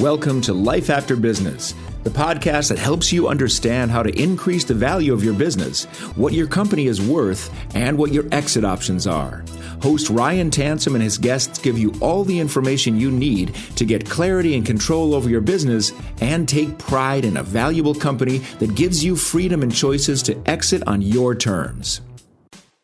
[0.00, 4.72] Welcome to Life After Business, the podcast that helps you understand how to increase the
[4.72, 5.84] value of your business,
[6.16, 9.44] what your company is worth, and what your exit options are.
[9.82, 14.08] Host Ryan Tansom and his guests give you all the information you need to get
[14.08, 19.04] clarity and control over your business and take pride in a valuable company that gives
[19.04, 22.00] you freedom and choices to exit on your terms.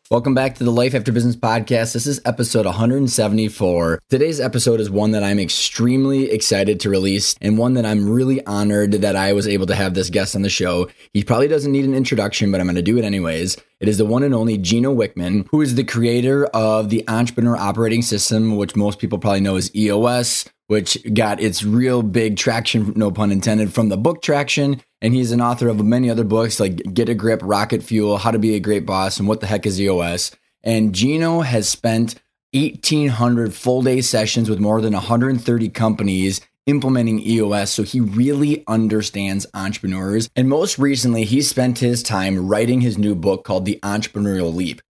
[0.09, 1.91] Welcome back to the Life After Business podcast.
[1.91, 3.99] This is episode 174.
[4.09, 8.45] Today's episode is one that I'm extremely excited to release and one that I'm really
[8.45, 10.87] honored that I was able to have this guest on the show.
[11.13, 13.57] He probably doesn't need an introduction, but I'm going to do it anyways.
[13.81, 17.57] It is the one and only Gino Wickman, who is the creator of the Entrepreneur
[17.57, 22.93] Operating System, which most people probably know as EOS, which got its real big traction,
[22.95, 24.81] no pun intended, from the book traction.
[25.01, 28.31] And he's an author of many other books like Get a Grip, Rocket Fuel, How
[28.31, 30.31] to Be a Great Boss, and What the Heck is EOS.
[30.63, 32.15] And Gino has spent
[32.53, 37.71] 1,800 full day sessions with more than 130 companies implementing EOS.
[37.71, 40.29] So he really understands entrepreneurs.
[40.35, 44.81] And most recently, he spent his time writing his new book called The Entrepreneurial Leap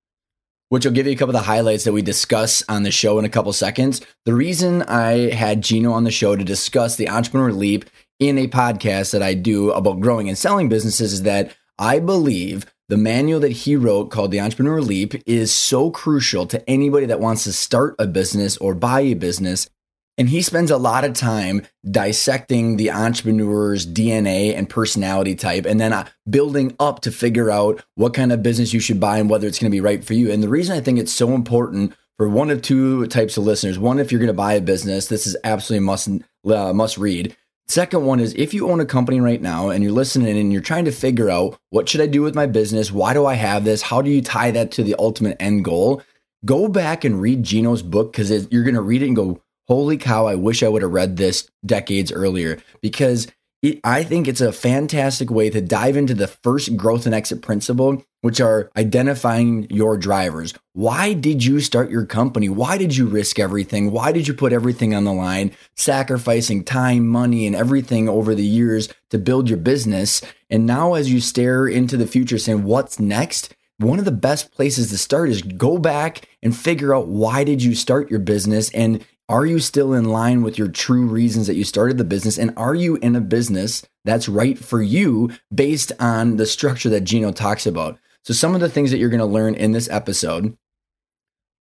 [0.69, 3.17] which will give you a couple of the highlights that we discuss on the show
[3.19, 4.01] in a couple seconds.
[4.25, 7.85] The reason I had Gino on the show to discuss the entrepreneur leap
[8.19, 12.66] in a podcast that I do about growing and selling businesses is that I believe
[12.89, 17.19] the manual that he wrote called The Entrepreneur Leap is so crucial to anybody that
[17.19, 19.69] wants to start a business or buy a business
[20.17, 25.79] and he spends a lot of time dissecting the entrepreneur's DNA and personality type and
[25.79, 29.29] then uh, building up to figure out what kind of business you should buy and
[29.29, 30.31] whether it's going to be right for you.
[30.31, 33.77] And the reason I think it's so important for one of two types of listeners
[33.77, 36.09] one, if you're going to buy a business, this is absolutely must,
[36.47, 37.38] uh, must read.
[37.69, 40.61] Second one is if you own a company right now and you're listening and you're
[40.61, 42.91] trying to figure out what should I do with my business?
[42.91, 43.81] Why do I have this?
[43.81, 46.01] How do you tie that to the ultimate end goal?
[46.45, 49.97] Go back and read Gino's book because you're going to read it and go, holy
[49.97, 53.27] cow, I wish I would have read this decades earlier because
[53.61, 57.41] it, I think it's a fantastic way to dive into the first growth and exit
[57.41, 60.53] principle, which are identifying your drivers.
[60.73, 62.50] Why did you start your company?
[62.50, 63.91] Why did you risk everything?
[63.91, 68.45] Why did you put everything on the line, sacrificing time, money, and everything over the
[68.45, 70.22] years to build your business?
[70.50, 73.53] And now, as you stare into the future saying, What's next?
[73.79, 77.61] One of the best places to start is go back and figure out why did
[77.61, 81.56] you start your business and are you still in line with your true reasons that
[81.56, 82.38] you started the business?
[82.38, 87.03] And are you in a business that's right for you based on the structure that
[87.03, 88.00] Gino talks about?
[88.27, 90.57] So, some of the things that you're going to learn in this episode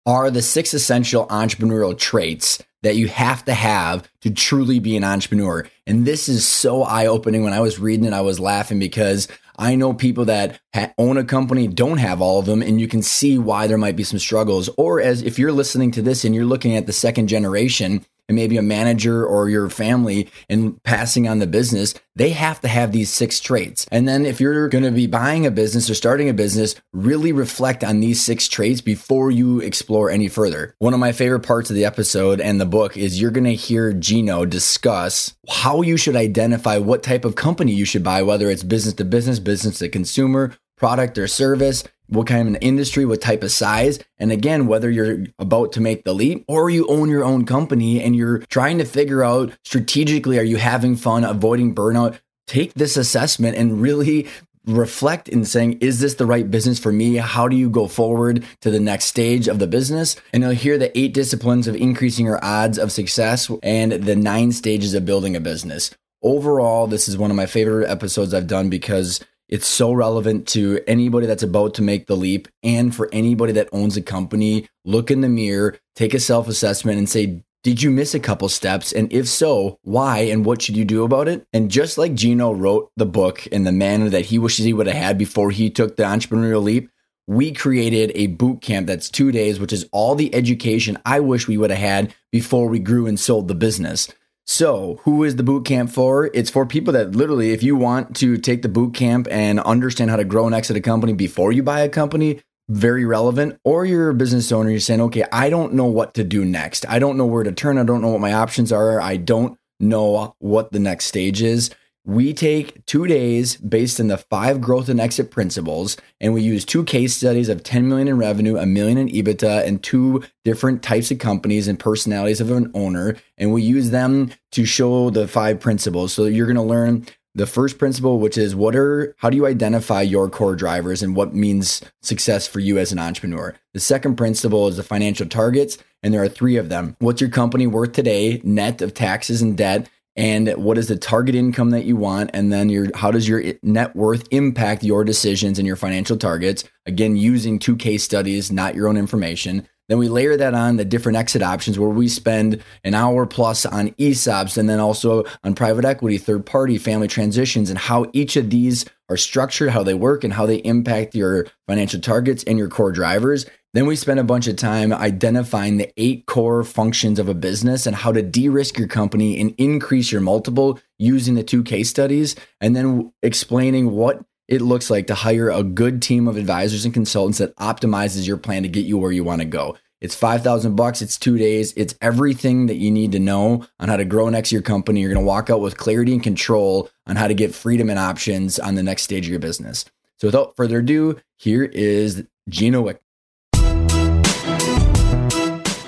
[0.08, 5.04] are the six essential entrepreneurial traits that you have to have to truly be an
[5.04, 5.68] entrepreneur.
[5.86, 7.44] And this is so eye opening.
[7.44, 9.28] When I was reading it, I was laughing because
[9.60, 12.88] I know people that ha- own a company don't have all of them, and you
[12.88, 14.68] can see why there might be some struggles.
[14.76, 18.36] Or as if you're listening to this and you're looking at the second generation, and
[18.36, 22.92] maybe a manager or your family and passing on the business, they have to have
[22.92, 23.86] these six traits.
[23.92, 27.32] And then if you're going to be buying a business or starting a business, really
[27.32, 30.76] reflect on these six traits before you explore any further.
[30.80, 33.56] One of my favorite parts of the episode and the book is you're going to
[33.56, 38.50] hear Gino discuss how you should identify what type of company you should buy, whether
[38.50, 43.06] it's business to business, business to consumer, product or service, what kind of an industry,
[43.06, 44.00] what type of size.
[44.18, 48.02] And again, whether you're about to make the leap or you own your own company
[48.02, 52.20] and you're trying to figure out strategically, are you having fun, avoiding burnout?
[52.48, 54.28] Take this assessment and really
[54.68, 57.18] reflect in saying, is this the right business for me?
[57.18, 60.16] How do you go forward to the next stage of the business?
[60.34, 64.52] And you'll hear the eight disciplines of increasing your odds of success and the nine
[64.52, 65.92] stages of building a business.
[66.26, 70.82] overall, this is one of my favorite episodes I've done because it's so relevant to
[70.88, 74.68] anybody that's about to make the leap and for anybody that owns a company.
[74.84, 78.48] Look in the mirror, take a self assessment, and say, did you miss a couple
[78.48, 78.92] steps?
[78.92, 81.48] And if so, why and what should you do about it?
[81.52, 84.86] And just like Gino wrote the book in the manner that he wishes he would
[84.86, 86.92] have had before he took the entrepreneurial leap,
[87.26, 91.48] we created a boot camp that's two days, which is all the education I wish
[91.48, 94.10] we would have had before we grew and sold the business.
[94.48, 96.30] So, who is the boot camp for?
[96.34, 100.12] It's for people that literally, if you want to take the boot camp and understand
[100.12, 103.60] how to grow and exit a company before you buy a company, very relevant.
[103.64, 106.86] Or you're a business owner, you're saying, okay, I don't know what to do next.
[106.88, 107.78] I don't know where to turn.
[107.78, 109.02] I don't know what my options are.
[109.02, 111.72] I don't know what the next stage is.
[112.06, 116.64] We take two days based on the five growth and exit principles, and we use
[116.64, 120.84] two case studies of 10 million in revenue, a million in EBITDA, and two different
[120.84, 123.16] types of companies and personalities of an owner.
[123.40, 126.14] And we use them to show the five principles.
[126.14, 129.48] So you're going to learn the first principle, which is what are how do you
[129.48, 133.56] identify your core drivers and what means success for you as an entrepreneur?
[133.74, 136.96] The second principle is the financial targets, and there are three of them.
[137.00, 139.90] What's your company worth today, net of taxes and debt?
[140.16, 143.44] And what is the target income that you want and then your how does your
[143.64, 148.76] net worth impact your decisions and your financial targets again using two case studies not
[148.76, 152.64] your own information then we layer that on the different exit options where we spend
[152.84, 157.70] an hour plus on ESOPs and then also on private equity, third party, family transitions,
[157.70, 161.46] and how each of these are structured, how they work, and how they impact your
[161.68, 163.46] financial targets and your core drivers.
[163.76, 167.86] Then we spend a bunch of time identifying the eight core functions of a business
[167.86, 171.90] and how to de risk your company and increase your multiple using the two case
[171.90, 176.86] studies, and then explaining what it looks like to hire a good team of advisors
[176.86, 179.76] and consultants that optimizes your plan to get you where you want to go.
[180.00, 183.98] It's 5000 bucks, it's 2 days, it's everything that you need to know on how
[183.98, 185.02] to grow next to your company.
[185.02, 188.00] You're going to walk out with clarity and control on how to get freedom and
[188.00, 189.84] options on the next stage of your business.
[190.22, 193.00] So without further ado, here is Gino Wickman.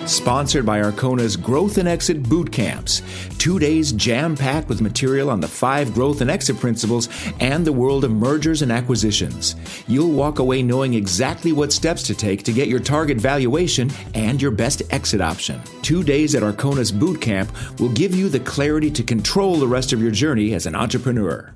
[0.07, 3.01] Sponsored by Arkona's Growth and Exit Boot Camps.
[3.37, 7.09] Two days jam packed with material on the five growth and exit principles
[7.41, 9.55] and the world of mergers and acquisitions.
[9.85, 14.41] You'll walk away knowing exactly what steps to take to get your target valuation and
[14.41, 15.61] your best exit option.
[15.81, 19.91] Two days at Arkona's Boot Camp will give you the clarity to control the rest
[19.91, 21.53] of your journey as an entrepreneur.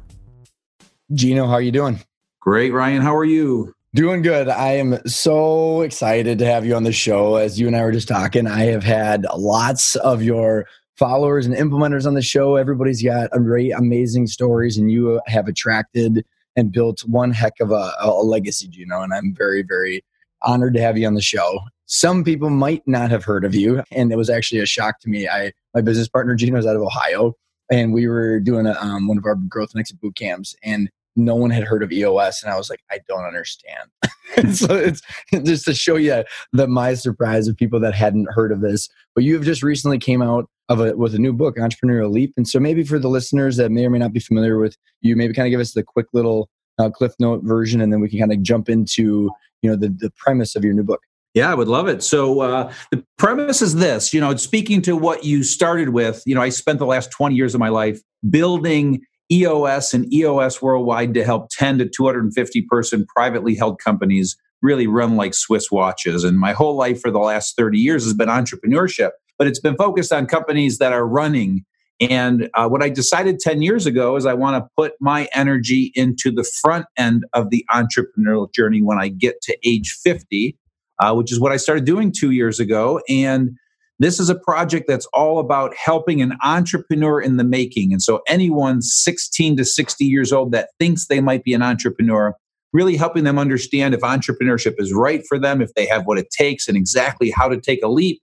[1.13, 2.01] Gino, how are you doing?
[2.41, 3.01] Great, Ryan.
[3.01, 3.73] How are you?
[3.93, 4.47] Doing good.
[4.47, 7.35] I am so excited to have you on the show.
[7.35, 10.65] As you and I were just talking, I have had lots of your
[10.95, 12.55] followers and implementers on the show.
[12.55, 17.91] Everybody's got great, amazing stories, and you have attracted and built one heck of a,
[17.99, 19.01] a legacy, you know.
[19.01, 20.05] And I'm very, very
[20.41, 21.59] honored to have you on the show.
[21.85, 25.09] Some people might not have heard of you, and it was actually a shock to
[25.09, 25.27] me.
[25.27, 27.35] I my business partner Gino is out of Ohio,
[27.69, 30.89] and we were doing a, um, one of our growth and exit boot camps, and
[31.15, 33.89] no one had heard of EOS, and I was like, I don't understand.
[34.55, 35.01] so it's
[35.43, 36.23] just to show you
[36.53, 38.87] that my surprise of people that hadn't heard of this.
[39.13, 42.33] But you have just recently came out of a with a new book, Entrepreneurial Leap,
[42.37, 45.15] and so maybe for the listeners that may or may not be familiar with you,
[45.15, 46.49] maybe kind of give us the quick little
[46.79, 49.29] uh, cliff note version, and then we can kind of jump into
[49.61, 51.01] you know the the premise of your new book.
[51.33, 52.03] Yeah, I would love it.
[52.03, 56.35] So uh, the premise is this, you know, speaking to what you started with, you
[56.35, 61.13] know, I spent the last 20 years of my life building EOS and EOS Worldwide
[61.13, 66.23] to help 10 to 250 person privately held companies really run like Swiss watches.
[66.23, 69.75] And my whole life for the last 30 years has been entrepreneurship, but it's been
[69.75, 71.65] focused on companies that are running.
[71.99, 75.91] And uh, what I decided 10 years ago is I want to put my energy
[75.95, 80.57] into the front end of the entrepreneurial journey when I get to age 50,
[80.99, 83.01] uh, which is what I started doing two years ago.
[83.07, 83.57] And
[84.01, 87.91] this is a project that's all about helping an entrepreneur in the making.
[87.91, 92.33] And so, anyone 16 to 60 years old that thinks they might be an entrepreneur,
[92.73, 96.31] really helping them understand if entrepreneurship is right for them, if they have what it
[96.31, 98.21] takes, and exactly how to take a leap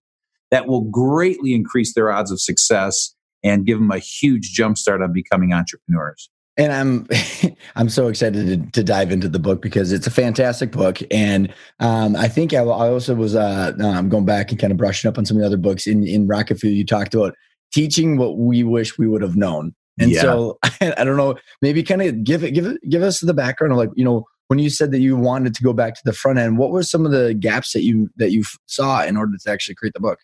[0.50, 5.12] that will greatly increase their odds of success and give them a huge jumpstart on
[5.12, 6.28] becoming entrepreneurs
[6.58, 7.06] and I'm
[7.76, 11.54] I'm so excited to, to, dive into the book because it's a fantastic book, and
[11.80, 15.08] um, I think I, I, also was uh, um, going back and kind of brushing
[15.08, 16.74] up on some of the other books in in Rocket Fuel.
[16.74, 17.34] You talked about
[17.72, 20.22] teaching what we wish we would have known, and yeah.
[20.22, 23.34] so I, I don't know, maybe kind of give it give it give us the
[23.34, 26.00] background of like you know when you said that you wanted to go back to
[26.04, 29.16] the front end, what were some of the gaps that you that you saw in
[29.16, 30.18] order to actually create the book?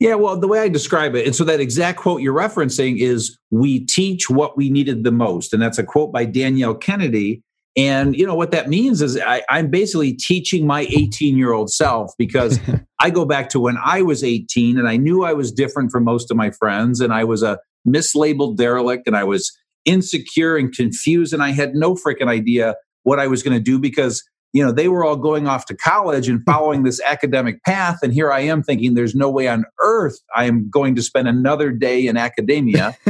[0.00, 3.38] Yeah, well, the way I describe it, and so that exact quote you're referencing is
[3.50, 5.52] we teach what we needed the most.
[5.52, 7.42] And that's a quote by Danielle Kennedy.
[7.76, 11.70] And you know what that means is I, am basically teaching my 18 year old
[11.70, 12.58] self because
[13.00, 16.04] I go back to when I was 18 and I knew I was different from
[16.04, 20.74] most of my friends and I was a mislabeled derelict and I was insecure and
[20.74, 21.32] confused.
[21.32, 24.72] And I had no freaking idea what I was going to do because you know
[24.72, 28.40] they were all going off to college and following this academic path and here i
[28.40, 32.16] am thinking there's no way on earth i am going to spend another day in
[32.16, 32.96] academia.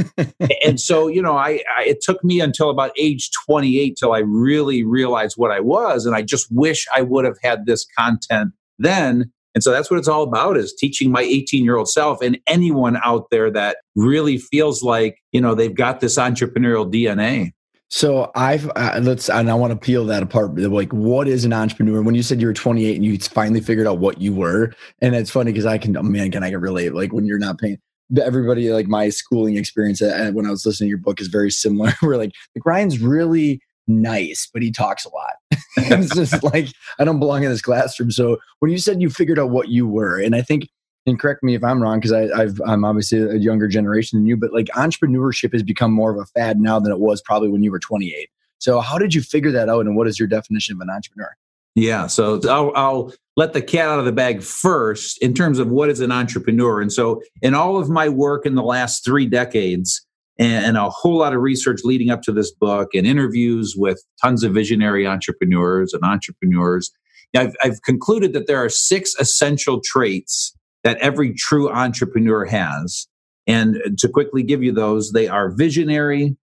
[0.64, 4.18] And so you know I, I, it took me until about age 28 till i
[4.18, 8.52] really realized what i was and i just wish i would have had this content
[8.78, 9.32] then.
[9.54, 12.38] And so that's what it's all about is teaching my 18 year old self and
[12.46, 17.50] anyone out there that really feels like you know they've got this entrepreneurial dna
[17.90, 20.56] so I've uh, let's and I want to peel that apart.
[20.58, 22.02] Like, what is an entrepreneur?
[22.02, 25.14] When you said you were 28 and you finally figured out what you were, and
[25.14, 26.94] it's funny because I can, oh man, can I can relate?
[26.94, 27.78] Like when you're not paying
[28.20, 31.50] everybody, like my schooling experience uh, when I was listening to your book is very
[31.50, 31.92] similar.
[32.02, 35.34] We're like, like Ryan's really nice, but he talks a lot.
[35.78, 36.68] it's just like
[36.98, 38.10] I don't belong in this classroom.
[38.10, 40.68] So when you said you figured out what you were, and I think
[41.08, 44.36] and correct me if I'm wrong because I've I'm obviously a younger generation than you,
[44.36, 47.62] but like entrepreneurship has become more of a fad now than it was probably when
[47.62, 48.28] you were 28.
[48.58, 51.34] So how did you figure that out, and what is your definition of an entrepreneur?
[51.74, 55.68] Yeah, so I'll, I'll let the cat out of the bag first in terms of
[55.68, 56.80] what is an entrepreneur.
[56.80, 60.04] And so, in all of my work in the last three decades,
[60.40, 64.42] and a whole lot of research leading up to this book, and interviews with tons
[64.42, 66.90] of visionary entrepreneurs and entrepreneurs,
[67.36, 70.54] I've, I've concluded that there are six essential traits
[70.88, 73.06] that every true entrepreneur has.
[73.46, 76.34] And to quickly give you those, they are visionary,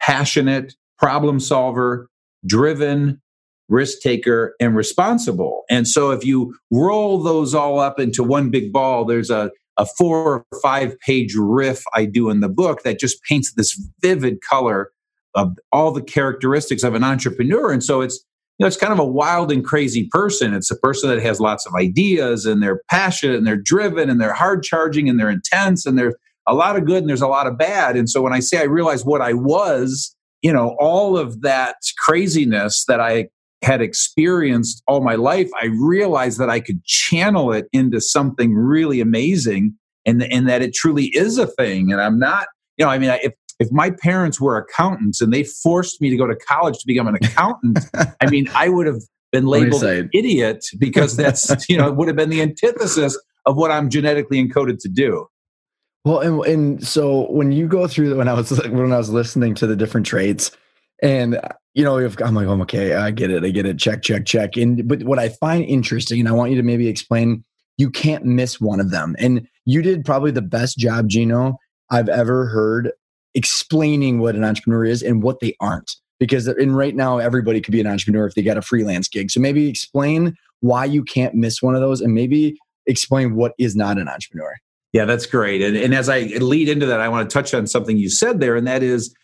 [0.00, 2.08] passionate, problem solver,
[2.46, 3.20] driven,
[3.68, 5.64] risk taker, and responsible.
[5.68, 9.84] And so if you roll those all up into one big ball, there's a, a
[9.84, 14.38] four or five page riff I do in the book that just paints this vivid
[14.48, 14.92] color
[15.34, 17.72] of all the characteristics of an entrepreneur.
[17.72, 18.24] And so it's
[18.58, 20.52] you know, it's kind of a wild and crazy person.
[20.52, 24.20] It's a person that has lots of ideas and they're passionate and they're driven and
[24.20, 26.14] they're hard charging and they're intense and there's
[26.48, 27.96] a lot of good and there's a lot of bad.
[27.96, 31.76] And so when I say I realized what I was, you know, all of that
[31.98, 33.28] craziness that I
[33.62, 39.00] had experienced all my life, I realized that I could channel it into something really
[39.00, 39.74] amazing
[40.04, 41.92] and, and that it truly is a thing.
[41.92, 45.44] And I'm not, you know, I mean, if if my parents were accountants and they
[45.44, 47.78] forced me to go to college to become an accountant,
[48.20, 52.08] I mean, I would have been labeled an idiot because that's, you know, it would
[52.08, 55.26] have been the antithesis of what I'm genetically encoded to do.
[56.04, 59.54] Well, and, and so when you go through when I was when I was listening
[59.56, 60.50] to the different traits,
[61.02, 61.40] and
[61.74, 64.24] you know, if, I'm like, oh, okay, I get it, I get it, check, check,
[64.24, 64.56] check.
[64.56, 67.44] And but what I find interesting, and I want you to maybe explain,
[67.76, 69.16] you can't miss one of them.
[69.18, 71.58] And you did probably the best job, Gino,
[71.90, 72.92] I've ever heard
[73.34, 75.90] explaining what an entrepreneur is and what they aren't.
[76.18, 79.30] Because in right now, everybody could be an entrepreneur if they got a freelance gig.
[79.30, 83.76] So maybe explain why you can't miss one of those and maybe explain what is
[83.76, 84.54] not an entrepreneur.
[84.92, 85.62] Yeah, that's great.
[85.62, 88.40] And, and as I lead into that, I want to touch on something you said
[88.40, 89.14] there, and that is,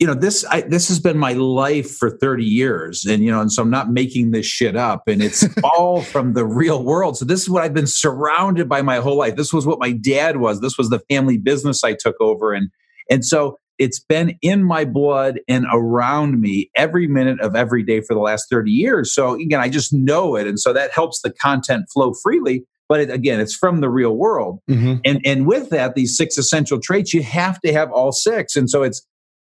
[0.00, 3.40] you know, this I, this has been my life for 30 years, and you know,
[3.40, 7.16] and so I'm not making this shit up, and it's all from the real world.
[7.16, 9.36] So this is what I've been surrounded by my whole life.
[9.36, 10.60] This was what my dad was.
[10.60, 12.70] This was the family business I took over, and
[13.10, 18.02] and so it's been in my blood and around me every minute of every day
[18.02, 19.12] for the last 30 years.
[19.12, 20.46] So again, I just know it.
[20.46, 22.64] And so that helps the content flow freely.
[22.90, 24.58] But it, again, it's from the real world.
[24.68, 24.96] Mm-hmm.
[25.04, 28.54] And, and with that, these six essential traits, you have to have all six.
[28.54, 29.00] And so it's,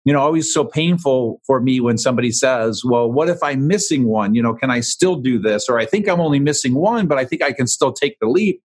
[0.04, 4.06] you know, always so painful for me when somebody says, well, what if I'm missing
[4.06, 4.34] one?
[4.34, 5.70] You know, can I still do this?
[5.70, 8.28] Or I think I'm only missing one, but I think I can still take the
[8.28, 8.62] leap.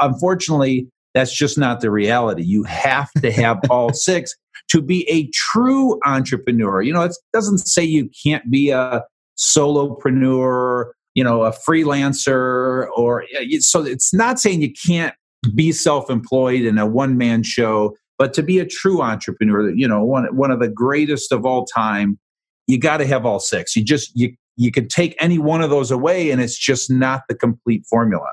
[0.00, 2.42] Unfortunately, that's just not the reality.
[2.44, 4.34] You have to have all six
[4.70, 6.82] to be a true entrepreneur.
[6.82, 9.02] You know, it doesn't say you can't be a
[9.38, 15.14] solopreneur, you know, a freelancer, or uh, so it's not saying you can't
[15.54, 20.24] be self-employed in a one-man show, but to be a true entrepreneur, you know, one
[20.36, 22.18] one of the greatest of all time,
[22.66, 23.74] you got to have all six.
[23.76, 27.22] You just you you can take any one of those away, and it's just not
[27.28, 28.30] the complete formula.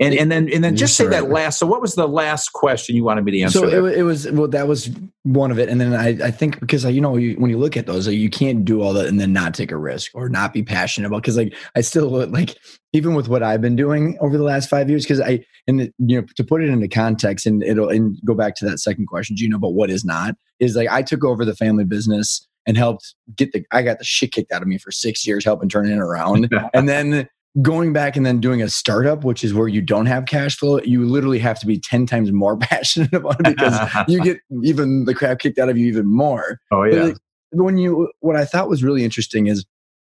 [0.00, 1.58] And and then and then just say that last.
[1.58, 3.58] So what was the last question you wanted me to answer?
[3.58, 4.90] So it, it, was well, that was
[5.22, 5.68] one of it.
[5.68, 8.16] And then I, I think because you know you, when you look at those, like,
[8.16, 11.06] you can't do all that and then not take a risk or not be passionate
[11.06, 11.22] about.
[11.22, 12.56] Because like I still like
[12.92, 15.04] even with what I've been doing over the last five years.
[15.04, 18.56] Because I and you know to put it into context and it'll and go back
[18.56, 21.22] to that second question, Do you know about what is not is like I took
[21.22, 24.68] over the family business and helped get the I got the shit kicked out of
[24.68, 27.28] me for six years helping turn it around, and then
[27.60, 30.80] going back and then doing a startup, which is where you don't have cash flow,
[30.80, 35.04] you literally have to be 10 times more passionate about it because you get even
[35.04, 36.60] the crap kicked out of you even more.
[36.70, 37.04] Oh, yeah.
[37.04, 37.16] Like,
[37.50, 39.66] when you, what I thought was really interesting is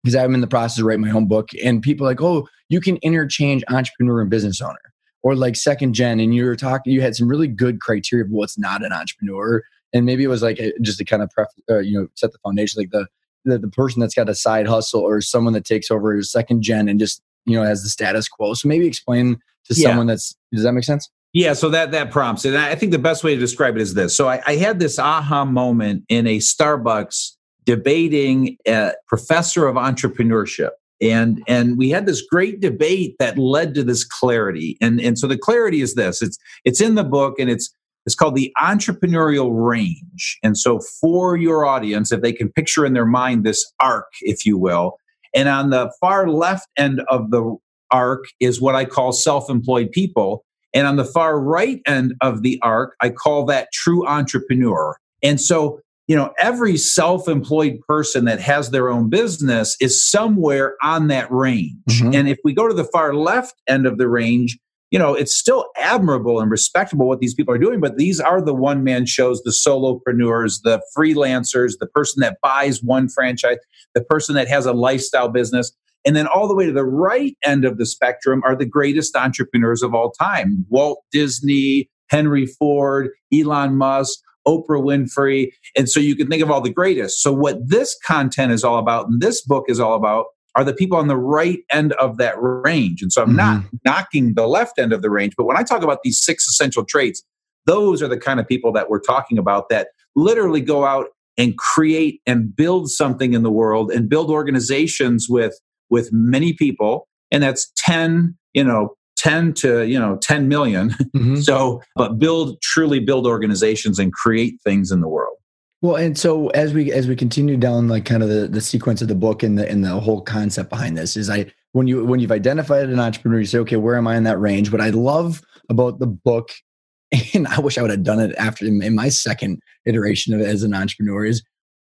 [0.03, 2.79] because I'm in the process of writing my own book and people like, oh, you
[2.79, 6.19] can interchange entrepreneur and business owner or like second gen.
[6.19, 9.63] And you were talking, you had some really good criteria of what's not an entrepreneur.
[9.93, 12.37] and maybe it was like just to kind of pref, uh, you know set the
[12.39, 13.07] foundation, like the,
[13.45, 16.88] the the person that's got a side hustle or someone that takes over second gen
[16.88, 18.53] and just you know has the status quo.
[18.53, 19.35] So maybe explain
[19.65, 19.89] to yeah.
[19.89, 21.09] someone that's does that make sense?
[21.33, 22.50] Yeah, so that that prompts it.
[22.50, 24.15] And I think the best way to describe it is this.
[24.15, 27.31] So I, I had this aha moment in a Starbucks
[27.65, 30.71] debating a professor of entrepreneurship.
[31.01, 34.77] And and we had this great debate that led to this clarity.
[34.79, 36.21] And and so the clarity is this.
[36.21, 37.73] It's it's in the book and it's
[38.05, 40.39] it's called the entrepreneurial range.
[40.43, 44.45] And so for your audience, if they can picture in their mind this arc, if
[44.45, 44.98] you will,
[45.33, 47.57] and on the far left end of the
[47.91, 50.43] arc is what I call self-employed people.
[50.74, 54.98] And on the far right end of the arc, I call that true entrepreneur.
[55.22, 60.75] And so, you know, every self employed person that has their own business is somewhere
[60.81, 61.77] on that range.
[61.89, 62.13] Mm-hmm.
[62.13, 64.57] And if we go to the far left end of the range,
[64.93, 68.39] you know, it's still admirable and respectable what these people are doing, but these are
[68.39, 73.57] the one man shows, the solopreneurs, the freelancers, the person that buys one franchise,
[73.95, 75.75] the person that has a lifestyle business.
[76.05, 79.15] And then all the way to the right end of the spectrum are the greatest
[79.15, 85.53] entrepreneurs of all time Walt Disney, Henry Ford, Elon Musk, Oprah Winfrey.
[85.75, 87.23] And so you can think of all the greatest.
[87.23, 90.74] So, what this content is all about, and this book is all about, are the
[90.74, 93.01] people on the right end of that range.
[93.01, 93.38] And so I'm mm-hmm.
[93.38, 96.48] not knocking the left end of the range, but when I talk about these six
[96.48, 97.24] essential traits,
[97.65, 101.07] those are the kind of people that we're talking about that literally go out
[101.38, 107.07] and create and build something in the world and build organizations with with many people
[107.31, 111.36] and that's 10 you know 10 to you know 10 million mm-hmm.
[111.41, 115.38] so but build truly build organizations and create things in the world
[115.83, 119.03] well and so as we as we continue down like kind of the, the sequence
[119.03, 122.03] of the book and the and the whole concept behind this is i when you
[122.03, 124.71] when you've identified an entrepreneur you say okay where am i in that range?
[124.71, 126.49] What i love about the book
[127.35, 130.63] and i wish i would have done it after in my second iteration of as
[130.63, 131.43] an entrepreneur is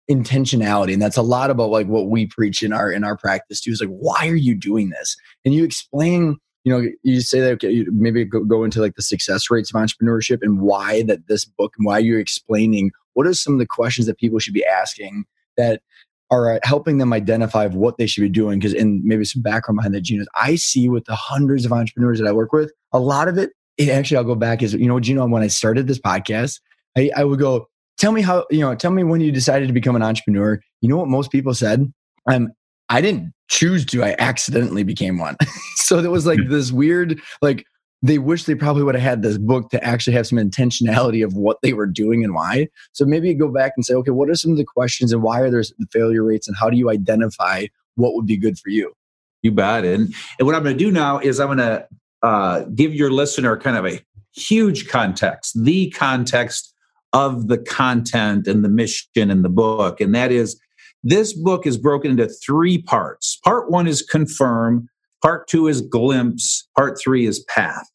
[0.09, 0.93] intentionality.
[0.93, 3.71] And that's a lot about like what we preach in our in our practice too
[3.71, 5.15] is like why are you doing this?
[5.43, 9.01] And you explain you know you say that okay maybe go, go into like the
[9.01, 13.33] success rates of entrepreneurship and why that this book and why you're explaining what are
[13.33, 15.25] some of the questions that people should be asking
[15.57, 15.81] that
[16.31, 18.59] are uh, helping them identify what they should be doing?
[18.59, 22.19] Because in maybe some background behind the genius i see with the hundreds of entrepreneurs
[22.19, 24.87] that i work with a lot of it, it actually i'll go back is you
[24.87, 26.59] know gino when i started this podcast?
[26.97, 29.73] I, I would go tell me how you know tell me when you decided to
[29.73, 30.59] become an entrepreneur.
[30.81, 31.91] You know what most people said?
[32.29, 32.49] Um
[32.89, 35.37] i didn't choose to i accidentally became one.
[35.77, 36.49] So there was like hmm.
[36.49, 37.63] this weird like
[38.05, 41.33] they wish they probably would have had this book to actually have some intentionality of
[41.33, 44.35] what they were doing and why so maybe go back and say okay what are
[44.35, 46.89] some of the questions and why are there the failure rates and how do you
[46.89, 47.65] identify
[47.95, 48.93] what would be good for you
[49.41, 51.87] you bet and, and what i'm going to do now is i'm going to
[52.23, 54.01] uh, give your listener kind of a
[54.33, 56.73] huge context the context
[57.15, 60.01] of the content and the mission in the book.
[60.01, 60.59] And that is
[61.01, 63.39] this book is broken into three parts.
[63.41, 64.89] Part one is confirm,
[65.21, 67.89] part two is glimpse, part three is path.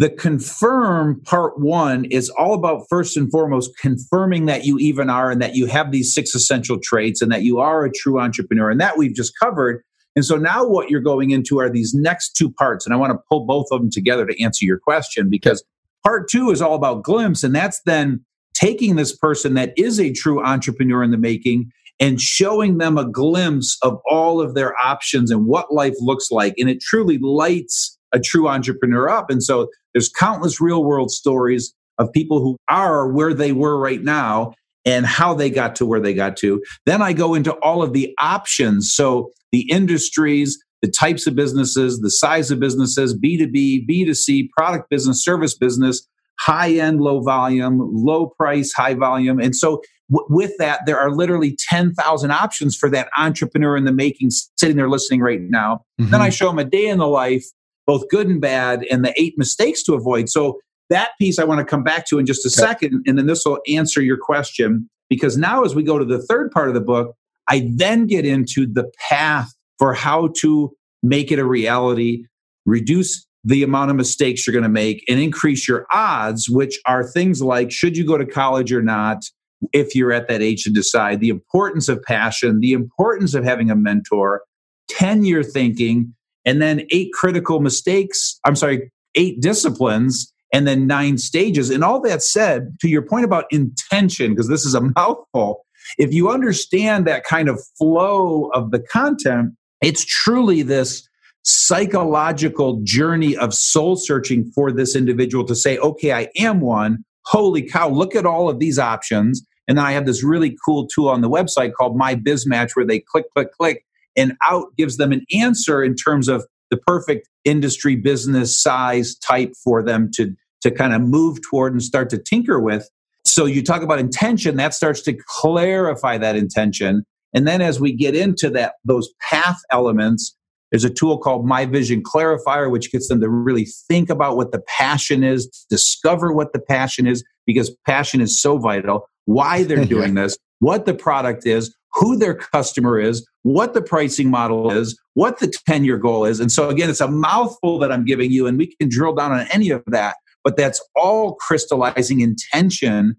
[0.00, 5.30] The confirm part one is all about first and foremost confirming that you even are
[5.30, 8.70] and that you have these six essential traits and that you are a true entrepreneur.
[8.70, 9.82] And that we've just covered.
[10.16, 12.86] And so now what you're going into are these next two parts.
[12.86, 15.62] And I want to pull both of them together to answer your question because
[16.02, 17.44] part two is all about glimpse.
[17.44, 22.18] And that's then taking this person that is a true entrepreneur in the making and
[22.18, 26.54] showing them a glimpse of all of their options and what life looks like.
[26.56, 29.30] And it truly lights a true entrepreneur up.
[29.30, 34.02] And so there's countless real world stories of people who are where they were right
[34.02, 36.62] now and how they got to where they got to.
[36.86, 38.92] Then I go into all of the options.
[38.94, 45.22] So the industries, the types of businesses, the size of businesses, B2B, B2C, product business,
[45.22, 46.06] service business,
[46.40, 49.38] high end, low volume, low price, high volume.
[49.38, 53.92] And so w- with that, there are literally 10,000 options for that entrepreneur in the
[53.92, 55.84] making sitting there listening right now.
[56.00, 56.10] Mm-hmm.
[56.10, 57.44] Then I show them a day in the life,
[57.90, 60.28] both good and bad, and the eight mistakes to avoid.
[60.28, 62.70] So that piece I want to come back to in just a okay.
[62.70, 63.02] second.
[63.04, 64.88] And then this will answer your question.
[65.08, 67.16] Because now, as we go to the third part of the book,
[67.48, 70.72] I then get into the path for how to
[71.02, 72.26] make it a reality,
[72.64, 77.02] reduce the amount of mistakes you're going to make and increase your odds, which are
[77.02, 79.24] things like should you go to college or not,
[79.72, 83.68] if you're at that age to decide, the importance of passion, the importance of having
[83.68, 84.42] a mentor,
[84.90, 88.38] 10 year thinking, and then eight critical mistakes.
[88.44, 91.70] I'm sorry, eight disciplines, and then nine stages.
[91.70, 95.64] And all that said, to your point about intention, because this is a mouthful,
[95.98, 101.08] if you understand that kind of flow of the content, it's truly this
[101.42, 107.04] psychological journey of soul searching for this individual to say, okay, I am one.
[107.26, 109.44] holy cow, look at all of these options.
[109.68, 112.74] And then I have this really cool tool on the website called My Biz Match
[112.74, 113.84] where they click, click, click,
[114.20, 119.52] and out gives them an answer in terms of the perfect industry business size type
[119.64, 122.88] for them to, to kind of move toward and start to tinker with.
[123.24, 127.04] So you talk about intention, that starts to clarify that intention.
[127.32, 130.36] And then as we get into that, those path elements,
[130.70, 134.52] there's a tool called My Vision Clarifier, which gets them to really think about what
[134.52, 139.84] the passion is, discover what the passion is, because passion is so vital, why they're
[139.86, 144.98] doing this, what the product is, who their customer is, what the pricing model is,
[145.14, 146.40] what the 10 year goal is.
[146.40, 149.32] And so, again, it's a mouthful that I'm giving you, and we can drill down
[149.32, 153.16] on any of that, but that's all crystallizing intention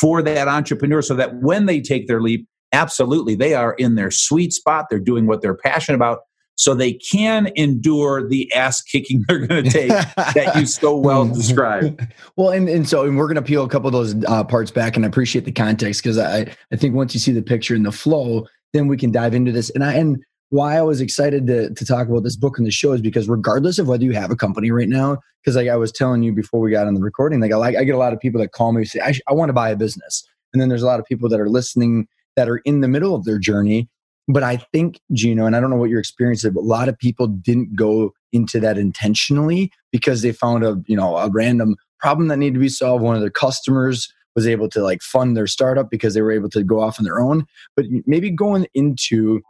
[0.00, 4.10] for that entrepreneur so that when they take their leap, absolutely, they are in their
[4.10, 4.86] sweet spot.
[4.88, 6.20] They're doing what they're passionate about
[6.62, 11.26] so they can endure the ass kicking they're going to take that you so well
[11.34, 12.06] described.
[12.36, 14.70] Well, and, and so and we're going to peel a couple of those uh, parts
[14.70, 17.74] back, and I appreciate the context because I I think once you see the picture
[17.74, 19.70] and the flow, then we can dive into this.
[19.70, 22.70] And I and why I was excited to to talk about this book and the
[22.70, 25.76] show is because regardless of whether you have a company right now, because like I
[25.76, 27.98] was telling you before we got on the recording, like I like I get a
[27.98, 30.22] lot of people that call me and say I, I want to buy a business,
[30.52, 33.16] and then there's a lot of people that are listening that are in the middle
[33.16, 33.88] of their journey
[34.28, 36.88] but I think, Gino, and I don't know what your experience is, but a lot
[36.88, 41.76] of people didn't go into that intentionally because they found a, you know, a random
[41.98, 43.02] problem that needed to be solved.
[43.02, 46.48] One of their customers was able to like fund their startup because they were able
[46.50, 47.46] to go off on their own.
[47.76, 49.40] But maybe going into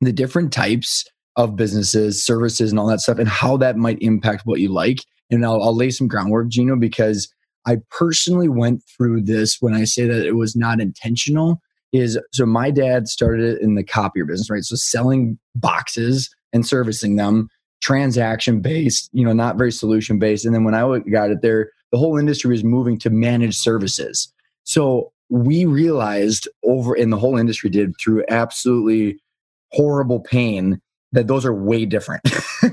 [0.00, 1.04] the different types
[1.36, 4.98] of businesses, services, and all that stuff, and how that might impact what you like.
[5.30, 7.28] And I'll, I'll lay some groundwork, Gino, because
[7.66, 11.60] I personally went through this when I say that it was not intentional
[11.96, 14.64] is so my dad started it in the copier business, right?
[14.64, 17.48] So selling boxes and servicing them,
[17.80, 20.44] transaction based, you know, not very solution based.
[20.44, 24.32] And then when I got it there, the whole industry was moving to managed services.
[24.64, 29.18] So we realized over, and the whole industry did through absolutely
[29.72, 30.80] horrible pain
[31.12, 32.22] that those are way different.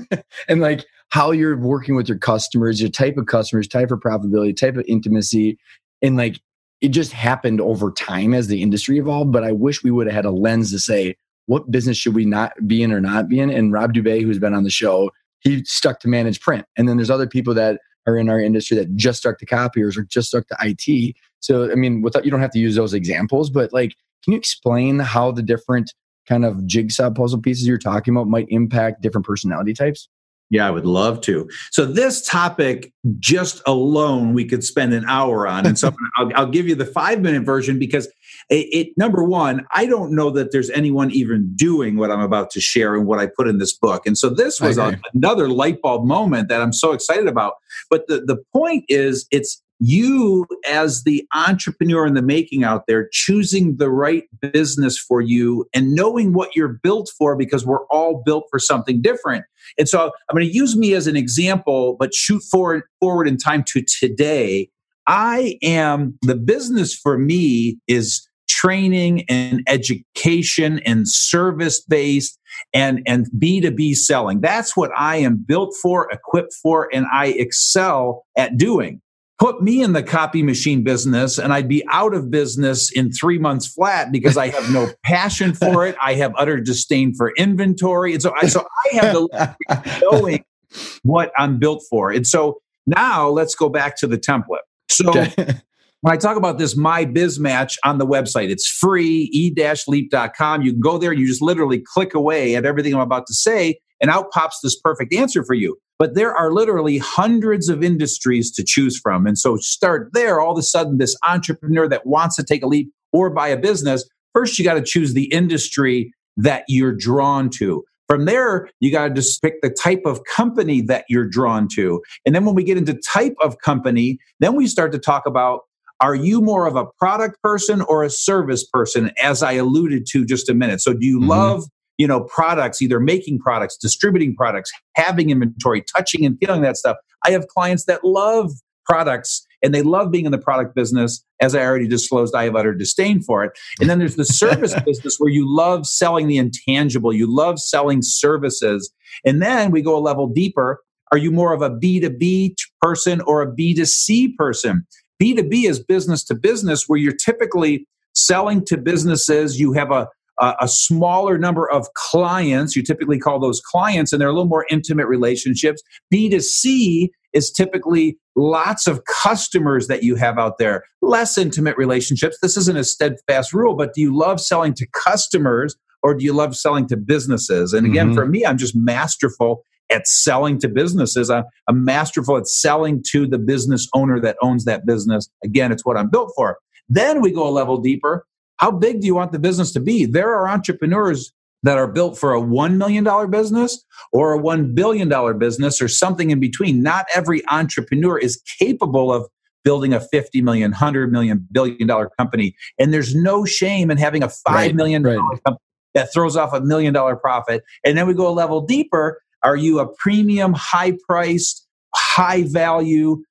[0.48, 4.56] and like how you're working with your customers, your type of customers, type of profitability,
[4.56, 5.58] type of intimacy,
[6.02, 6.40] and like
[6.80, 9.32] it just happened over time as the industry evolved.
[9.32, 12.24] But I wish we would have had a lens to say, what business should we
[12.24, 13.50] not be in or not be in?
[13.50, 15.10] And Rob Dube, who's been on the show,
[15.40, 16.64] he stuck to manage print.
[16.76, 19.96] And then there's other people that are in our industry that just stuck to copiers
[19.96, 21.16] or just stuck to IT.
[21.40, 24.38] So, I mean, without you don't have to use those examples, but like, can you
[24.38, 25.92] explain how the different
[26.26, 30.08] kind of jigsaw puzzle pieces you're talking about might impact different personality types?
[30.54, 31.50] Yeah, I would love to.
[31.72, 35.66] So this topic, just alone, we could spend an hour on.
[35.66, 38.06] And so I'll, I'll, give you the five minute version because
[38.50, 42.52] it, it, number one, I don't know that there's anyone even doing what I'm about
[42.52, 44.06] to share and what I put in this book.
[44.06, 47.54] And so this was a, another light bulb moment that I'm so excited about.
[47.90, 53.08] But the, the point is, it's you as the entrepreneur in the making out there
[53.12, 58.22] choosing the right business for you and knowing what you're built for because we're all
[58.24, 59.44] built for something different.
[59.78, 63.36] And so i'm going to use me as an example but shoot forward forward in
[63.36, 64.68] time to today.
[65.06, 72.38] I am the business for me is training and education and service based
[72.72, 74.40] and and b2b selling.
[74.40, 79.00] That's what i am built for equipped for and i excel at doing
[79.44, 83.36] put me in the copy machine business and I'd be out of business in three
[83.36, 85.94] months flat because I have no passion for it.
[86.02, 88.14] I have utter disdain for inventory.
[88.14, 89.56] And so I, so I have the
[90.00, 90.44] knowing
[91.02, 92.10] what I'm built for.
[92.10, 94.64] And so now let's go back to the template.
[94.88, 100.62] So when I talk about this My Biz Match on the website, it's free, e-leap.com.
[100.62, 103.34] You can go there and you just literally click away at everything I'm about to
[103.34, 105.76] say, and out pops this perfect answer for you.
[105.98, 109.26] But there are literally hundreds of industries to choose from.
[109.26, 110.40] And so start there.
[110.40, 113.56] All of a sudden, this entrepreneur that wants to take a leap or buy a
[113.56, 117.84] business, first you got to choose the industry that you're drawn to.
[118.08, 122.02] From there, you got to just pick the type of company that you're drawn to.
[122.26, 125.60] And then when we get into type of company, then we start to talk about
[126.00, 130.26] are you more of a product person or a service person, as I alluded to
[130.26, 130.80] just a minute?
[130.80, 131.30] So, do you mm-hmm.
[131.30, 131.64] love
[131.98, 136.96] you know products either making products distributing products having inventory touching and feeling that stuff.
[137.24, 138.50] I have clients that love
[138.84, 141.24] products and they love being in the product business.
[141.40, 143.52] As i already disclosed i have utter disdain for it.
[143.80, 147.12] And then there's the service business where you love selling the intangible.
[147.12, 148.92] You love selling services.
[149.24, 150.82] And then we go a level deeper.
[151.12, 154.86] Are you more of a b2b person or a b2c person?
[155.22, 159.60] B2b is business to business where you're typically selling to businesses.
[159.60, 162.74] You have a uh, a smaller number of clients.
[162.74, 165.82] You typically call those clients, and they're a little more intimate relationships.
[166.12, 172.38] B2C is typically lots of customers that you have out there, less intimate relationships.
[172.40, 176.32] This isn't a steadfast rule, but do you love selling to customers or do you
[176.32, 177.72] love selling to businesses?
[177.72, 178.14] And again, mm-hmm.
[178.14, 181.30] for me, I'm just masterful at selling to businesses.
[181.30, 185.28] I'm, I'm masterful at selling to the business owner that owns that business.
[185.44, 186.58] Again, it's what I'm built for.
[186.88, 188.26] Then we go a level deeper.
[188.56, 190.04] How big do you want the business to be?
[190.04, 191.32] There are entrepreneurs
[191.64, 196.30] that are built for a $1 million business or a $1 billion business or something
[196.30, 196.82] in between.
[196.82, 199.26] Not every entrepreneur is capable of
[199.64, 202.54] building a 50 million, 100 million, billion dollar company.
[202.78, 205.16] And there's no shame in having a five right, million right.
[205.16, 205.58] company
[205.94, 207.64] that throws off a million dollar profit.
[207.84, 209.22] And then we go a level deeper.
[209.42, 213.22] Are you a premium, high priced, high value,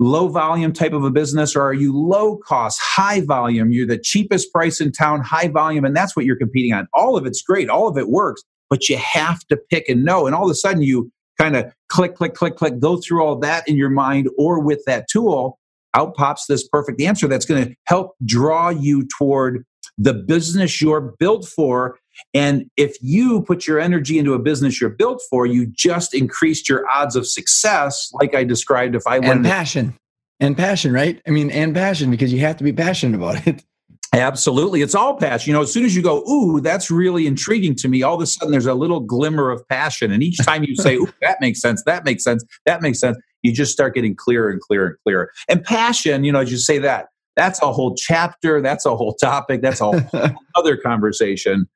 [0.00, 3.70] low volume type of a business or are you low cost high volume?
[3.70, 6.88] You're the cheapest price in town high volume and that's what you're competing on.
[6.94, 10.26] All of it's great all of it works but you have to pick and know
[10.26, 13.36] and all of a sudden you kind of click click click click go through all
[13.36, 15.58] that in your mind or with that tool
[15.94, 19.64] out pops this perfect answer that's going to help draw you toward
[19.98, 21.98] the business you're built for
[22.34, 26.68] and if you put your energy into a business you're built for, you just increased
[26.68, 28.94] your odds of success, like I described.
[28.94, 29.94] If I went and passion
[30.40, 31.20] and passion, right?
[31.26, 33.62] I mean, and passion because you have to be passionate about it.
[34.12, 34.82] Absolutely.
[34.82, 35.50] It's all passion.
[35.50, 38.20] You know, as soon as you go, ooh, that's really intriguing to me, all of
[38.20, 40.10] a sudden there's a little glimmer of passion.
[40.10, 43.16] And each time you say, ooh, that makes sense, that makes sense, that makes sense,
[43.42, 45.30] you just start getting clearer and clearer and clearer.
[45.48, 47.06] And passion, you know, as you say that,
[47.36, 50.00] that's a whole chapter, that's a whole topic, that's a whole
[50.56, 51.68] other conversation.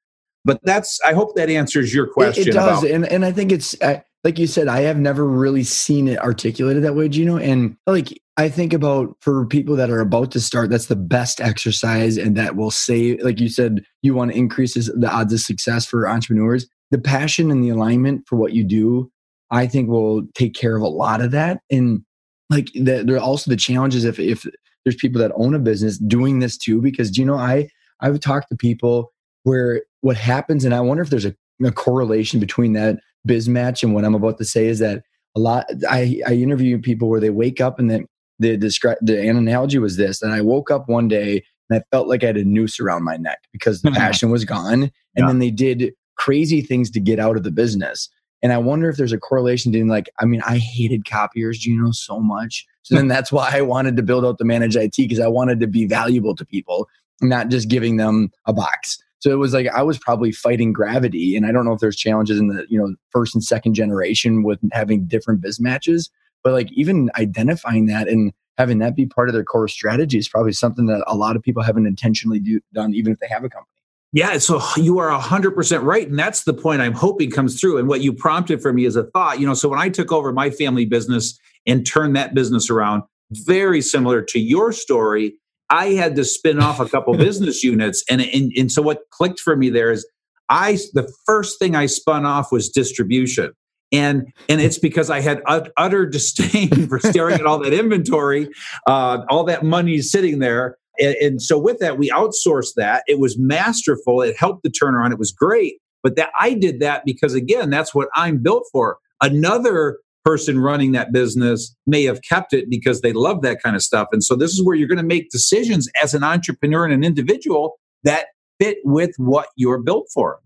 [0.44, 2.42] But that's I hope that answers your question.
[2.42, 4.68] It, it does, about- and and I think it's I, like you said.
[4.68, 7.38] I have never really seen it articulated that way, Gino.
[7.38, 11.40] And like I think about for people that are about to start, that's the best
[11.40, 13.22] exercise, and that will save.
[13.22, 16.66] Like you said, you want to increase the odds of success for entrepreneurs.
[16.90, 19.10] The passion and the alignment for what you do,
[19.50, 21.60] I think, will take care of a lot of that.
[21.70, 22.04] And
[22.50, 24.46] like the, there are also the challenges if if
[24.84, 27.68] there's people that own a business doing this too, because you know I
[28.00, 29.12] I've talked to people
[29.44, 33.82] where what happens, and I wonder if there's a, a correlation between that biz match
[33.82, 35.02] and what I'm about to say is that
[35.34, 38.06] a lot I, I interview people where they wake up and then
[38.38, 42.06] the describe the analogy was this and I woke up one day and I felt
[42.06, 44.82] like I had a noose around my neck because the passion was gone.
[44.82, 45.26] And yeah.
[45.26, 48.10] then they did crazy things to get out of the business.
[48.42, 51.80] And I wonder if there's a correlation to like, I mean, I hated copiers, you
[51.82, 52.66] know, so much.
[52.82, 55.60] So then that's why I wanted to build out the managed IT because I wanted
[55.60, 56.86] to be valuable to people,
[57.22, 58.98] not just giving them a box.
[59.24, 61.34] So it was like I was probably fighting gravity.
[61.34, 64.42] And I don't know if there's challenges in the, you know, first and second generation
[64.42, 66.10] with having different biz matches,
[66.42, 70.28] but like even identifying that and having that be part of their core strategy is
[70.28, 73.44] probably something that a lot of people haven't intentionally do, done, even if they have
[73.44, 73.70] a company.
[74.12, 76.06] Yeah, so you are 100% right.
[76.06, 77.78] And that's the point I'm hoping comes through.
[77.78, 79.40] And what you prompted for me is a thought.
[79.40, 83.04] You know, so when I took over my family business and turned that business around,
[83.30, 85.34] very similar to your story,
[85.74, 88.04] I had to spin off a couple business units.
[88.08, 90.08] And, and, and so what clicked for me there is
[90.48, 93.52] I, the first thing I spun off was distribution.
[93.92, 98.48] And, and it's because I had utter disdain for staring at all that inventory,
[98.86, 100.76] uh, all that money sitting there.
[101.00, 103.02] And, and so with that, we outsourced that.
[103.08, 104.22] It was masterful.
[104.22, 105.10] It helped the turnaround.
[105.10, 105.74] It was great.
[106.04, 108.98] But that I did that because again, that's what I'm built for.
[109.20, 113.82] Another person running that business may have kept it because they love that kind of
[113.82, 114.08] stuff.
[114.12, 117.04] And so this is where you're going to make decisions as an entrepreneur and an
[117.04, 118.26] individual that
[118.58, 120.38] fit with what you're built for.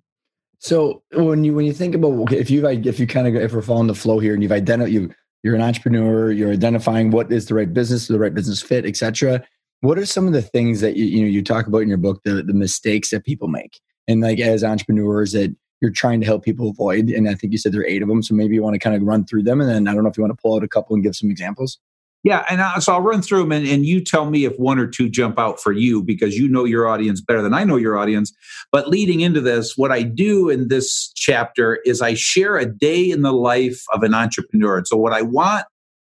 [0.61, 3.63] So when you when you think about if you if you kind of if we're
[3.63, 5.11] following the flow here and you've identified you
[5.45, 9.45] you're an entrepreneur you're identifying what is the right business the right business fit etc.
[9.83, 11.97] What are some of the things that you you know you talk about in your
[11.97, 16.27] book the the mistakes that people make and like as entrepreneurs that you're trying to
[16.27, 17.09] help people avoid.
[17.09, 18.23] And I think you said there are eight of them.
[18.23, 19.61] So maybe you want to kind of run through them.
[19.61, 21.17] And then I don't know if you want to pull out a couple and give
[21.17, 21.79] some examples.
[22.25, 24.81] Yeah, and I, so I'll run through them, and, and you tell me if one
[24.81, 27.77] or two jump out for you because you know your audience better than I know
[27.77, 28.33] your audience.
[28.73, 33.09] But leading into this, what I do in this chapter is I share a day
[33.09, 34.79] in the life of an entrepreneur.
[34.79, 35.65] And so what I want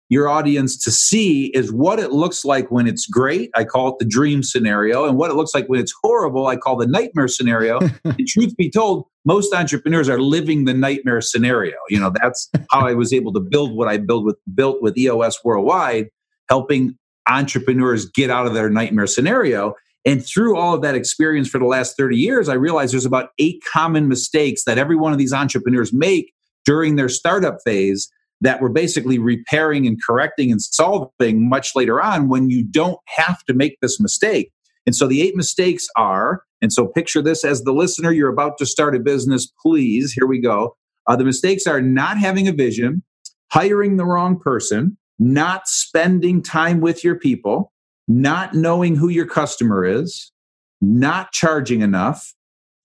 [0.08, 3.50] your audience to see is what it looks like when it's great.
[3.54, 5.06] I call it the dream scenario.
[5.06, 7.78] And what it looks like when it's horrible, I call the nightmare scenario.
[8.04, 11.76] and truth be told, most entrepreneurs are living the nightmare scenario.
[11.90, 14.96] You know, that's how I was able to build what I built with built with
[14.96, 16.08] EOS worldwide,
[16.48, 16.96] helping
[17.28, 19.74] entrepreneurs get out of their nightmare scenario.
[20.06, 23.30] And through all of that experience for the last 30 years, I realized there's about
[23.38, 26.32] eight common mistakes that every one of these entrepreneurs make
[26.64, 28.08] during their startup phase
[28.40, 33.44] that we're basically repairing and correcting and solving much later on when you don't have
[33.44, 34.52] to make this mistake.
[34.86, 38.58] And so the eight mistakes are, and so picture this as the listener, you're about
[38.58, 40.76] to start a business, please, here we go.
[41.06, 43.02] Uh, the mistakes are not having a vision,
[43.50, 47.72] hiring the wrong person, not spending time with your people,
[48.06, 50.32] not knowing who your customer is,
[50.80, 52.34] not charging enough,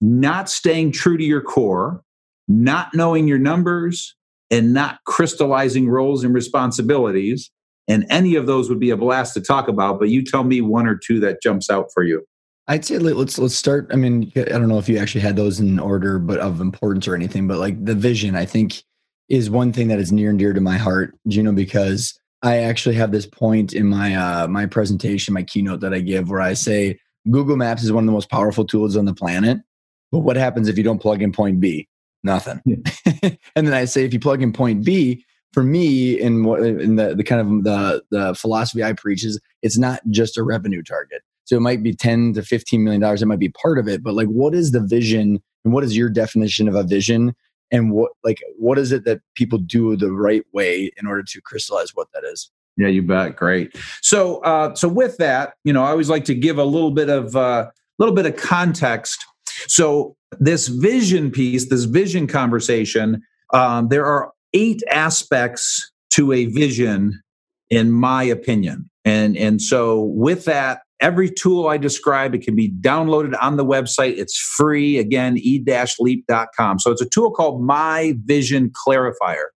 [0.02, 2.02] not staying true to your core,
[2.48, 4.16] not knowing your numbers,
[4.54, 7.50] and not crystallizing roles and responsibilities.
[7.88, 10.62] And any of those would be a blast to talk about, but you tell me
[10.62, 12.24] one or two that jumps out for you.
[12.68, 13.90] I'd say let's let's start.
[13.92, 17.08] I mean, I don't know if you actually had those in order, but of importance
[17.08, 17.46] or anything.
[17.46, 18.84] But like the vision, I think
[19.28, 22.96] is one thing that is near and dear to my heart, Gino, because I actually
[22.96, 26.54] have this point in my uh, my presentation, my keynote that I give, where I
[26.54, 29.58] say Google Maps is one of the most powerful tools on the planet.
[30.14, 31.90] But what happens if you don't plug in point B?
[32.24, 32.62] Nothing.
[32.66, 32.78] Yeah.
[33.56, 36.96] and then I say if you plug in point B, for me, in what in
[36.96, 40.82] the, the kind of the the philosophy I preach is it's not just a revenue
[40.82, 41.22] target.
[41.46, 43.22] So it might be 10 to 15 million dollars.
[43.22, 45.96] It might be part of it, but like what is the vision and what is
[45.96, 47.36] your definition of a vision?
[47.72, 51.42] And what like what is it that people do the right way in order to
[51.42, 52.50] crystallize what that is?
[52.78, 53.36] Yeah, you bet.
[53.36, 53.76] Great.
[54.02, 57.10] So uh so with that, you know, I always like to give a little bit
[57.10, 59.24] of a uh, little bit of context.
[59.68, 63.22] So this vision piece, this vision conversation,
[63.54, 67.22] um, there are eight aspects to a vision,
[67.70, 68.90] in my opinion.
[69.06, 73.66] And and so with that, every tool I describe, it can be downloaded on the
[73.66, 74.18] website.
[74.18, 76.80] It's free, again, e-leap.com.
[76.80, 79.48] So it's a tool called My Vision Clarifier.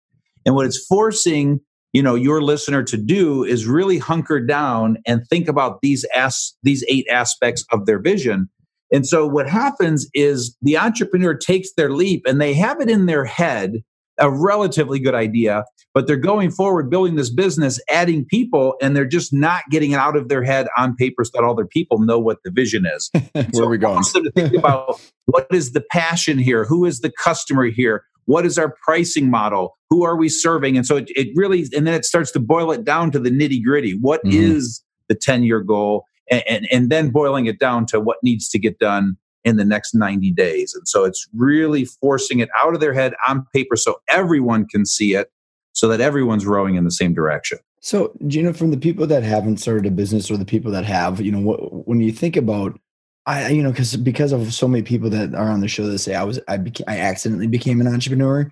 [0.44, 1.60] And what it's forcing
[1.92, 6.52] you know your listener to do is really hunker down and think about these as
[6.62, 8.50] these eight aspects of their vision
[8.96, 13.04] and so what happens is the entrepreneur takes their leap and they have it in
[13.04, 13.82] their head
[14.18, 19.04] a relatively good idea, but they're going forward building this business, adding people, and they're
[19.04, 21.98] just not getting it out of their head on paper so that all their people
[21.98, 23.10] know what the vision is.
[23.32, 24.02] Where so are we going?
[24.02, 26.64] to think about what is the passion here?
[26.64, 28.02] Who is the customer here?
[28.24, 29.76] What is our pricing model?
[29.90, 30.78] Who are we serving?
[30.78, 33.28] And so it, it really, and then it starts to boil it down to the
[33.28, 33.92] nitty gritty.
[34.00, 34.54] What mm-hmm.
[34.56, 36.06] is the 10 year goal?
[36.30, 39.64] And, and, and then boiling it down to what needs to get done in the
[39.64, 40.74] next 90 days.
[40.74, 44.84] And so it's really forcing it out of their head on paper so everyone can
[44.84, 45.30] see it,
[45.72, 47.58] so that everyone's rowing in the same direction.
[47.80, 51.20] So, Gino, from the people that haven't started a business or the people that have,
[51.20, 52.80] you know, what, when you think about,
[53.26, 55.98] I, you know, because because of so many people that are on the show that
[56.00, 56.58] say I was, I
[56.88, 58.50] I accidentally became an entrepreneur.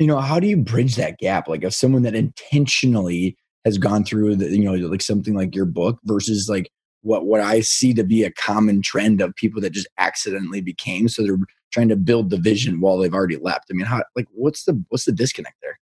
[0.00, 1.46] You know, how do you bridge that gap?
[1.46, 5.66] Like, if someone that intentionally has gone through the, you know, like something like your
[5.66, 6.68] book versus like
[7.04, 11.08] what what I see to be a common trend of people that just accidentally became.
[11.08, 11.38] So they're
[11.72, 13.66] trying to build the vision while they've already left.
[13.70, 15.78] I mean, how like what's the what's the disconnect there?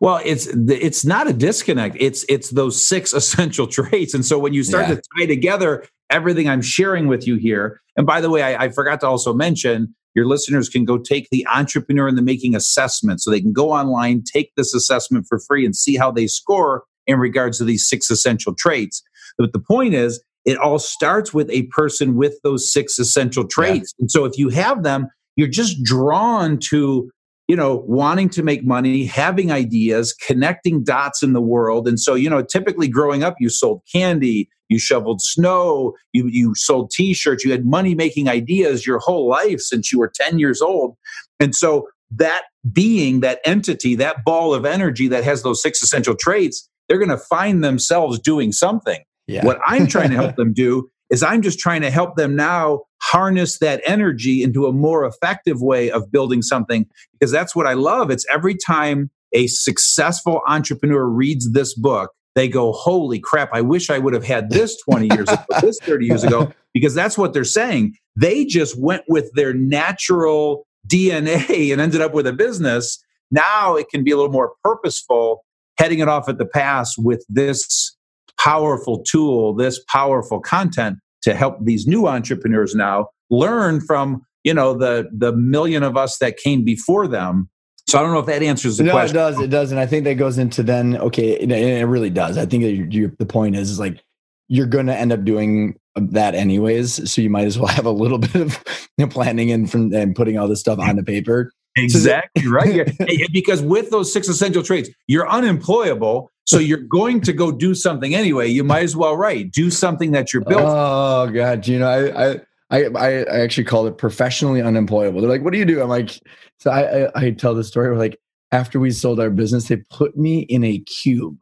[0.00, 1.96] Well, it's it's not a disconnect.
[1.98, 4.14] It's it's those six essential traits.
[4.14, 4.94] And so when you start yeah.
[4.94, 8.68] to tie together everything I'm sharing with you here, and by the way, I, I
[8.70, 13.20] forgot to also mention your listeners can go take the entrepreneur in the making assessment.
[13.20, 16.84] So they can go online, take this assessment for free, and see how they score
[17.06, 19.02] in regards to these six essential traits.
[19.38, 23.94] But the point is, it all starts with a person with those six essential traits.
[23.98, 24.02] Yeah.
[24.02, 27.10] And so if you have them, you're just drawn to,
[27.48, 31.86] you know, wanting to make money, having ideas, connecting dots in the world.
[31.86, 36.54] And so, you know, typically growing up, you sold candy, you shoveled snow, you, you
[36.54, 40.38] sold t shirts, you had money making ideas your whole life since you were 10
[40.38, 40.96] years old.
[41.38, 46.14] And so that being, that entity, that ball of energy that has those six essential
[46.14, 49.00] traits, they're going to find themselves doing something.
[49.30, 49.44] Yeah.
[49.44, 52.82] What I'm trying to help them do is I'm just trying to help them now
[53.02, 57.74] harness that energy into a more effective way of building something because that's what I
[57.74, 58.10] love.
[58.10, 63.90] It's every time a successful entrepreneur reads this book, they go, Holy crap, I wish
[63.90, 67.32] I would have had this 20 years ago, this 30 years ago, because that's what
[67.32, 67.94] they're saying.
[68.16, 73.02] They just went with their natural DNA and ended up with a business.
[73.30, 75.44] Now it can be a little more purposeful,
[75.78, 77.96] heading it off at the pass with this
[78.42, 84.74] powerful tool, this powerful content to help these new entrepreneurs now learn from you know
[84.74, 87.48] the the million of us that came before them
[87.90, 89.16] so I don't know if that answers the no, question.
[89.16, 89.40] it does.
[89.40, 90.96] It does, and I think that goes into then.
[90.96, 92.38] Okay, it, it really does.
[92.38, 94.00] I think that you, the point is, is like
[94.46, 97.10] you're going to end up doing uh, that anyways.
[97.10, 100.38] So you might as well have a little bit of planning and from and putting
[100.38, 101.50] all this stuff on the paper.
[101.76, 102.92] Exactly so, right.
[103.32, 106.30] because with those six essential traits, you're unemployable.
[106.50, 108.48] So you're going to go do something anyway.
[108.48, 109.50] You might as well, right?
[109.50, 110.62] Do something that you're built.
[110.64, 112.40] Oh God, you know, I, I
[112.70, 115.20] I, I actually call it professionally unemployable.
[115.20, 116.20] They're like, "What do you do?" I'm like,
[116.58, 117.90] so I, I, I tell the story.
[117.90, 118.18] Where like
[118.52, 121.36] after we sold our business, they put me in a cube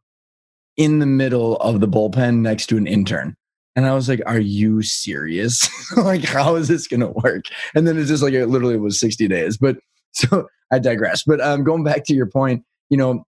[0.76, 3.34] in the middle of the bullpen next to an intern,
[3.76, 5.68] and I was like, "Are you serious?
[5.96, 7.44] like, how is this going to work?"
[7.74, 9.59] And then it's just like it literally was 60 days.
[9.59, 9.76] But
[10.12, 11.24] so I digress.
[11.24, 13.24] But um, going back to your point, you know,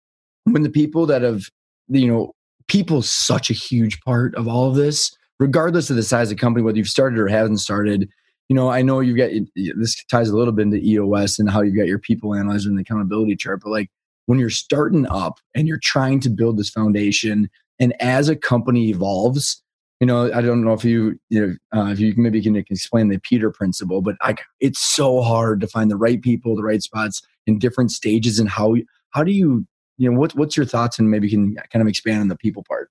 [0.45, 1.43] when the people that have
[1.89, 2.33] you know
[2.67, 6.41] people's such a huge part of all of this, regardless of the size of the
[6.41, 8.09] company, whether you've started or haven't started.
[8.47, 11.61] You know, I know you've got this ties a little bit into EOS and how
[11.61, 13.91] you've got your people analyzer and the accountability chart, but like
[14.25, 18.89] when you're starting up and you're trying to build this foundation, and as a company
[18.89, 19.61] evolves,
[19.99, 23.09] you know, I don't know if you, you know, uh, if you maybe can explain
[23.09, 26.81] the Peter principle, but I, it's so hard to find the right people, the right
[26.81, 28.75] spots in different stages, and how
[29.11, 29.65] how do you,
[29.99, 32.37] you know, what what's your thoughts, and maybe you can kind of expand on the
[32.37, 32.89] people part.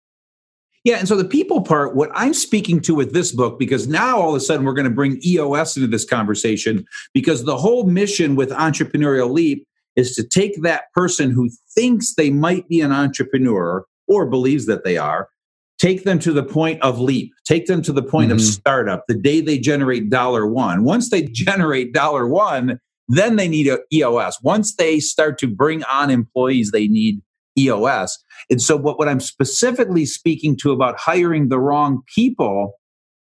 [0.84, 4.20] Yeah, and so the people part, what I'm speaking to with this book, because now
[4.20, 7.84] all of a sudden we're going to bring EOS into this conversation, because the whole
[7.84, 12.92] mission with Entrepreneurial Leap is to take that person who thinks they might be an
[12.92, 15.28] entrepreneur or believes that they are
[15.78, 18.38] take them to the point of leap take them to the point mm-hmm.
[18.38, 23.48] of startup the day they generate dollar one once they generate dollar one then they
[23.48, 27.20] need a eos once they start to bring on employees they need
[27.58, 28.18] eos
[28.50, 32.74] and so what, what i'm specifically speaking to about hiring the wrong people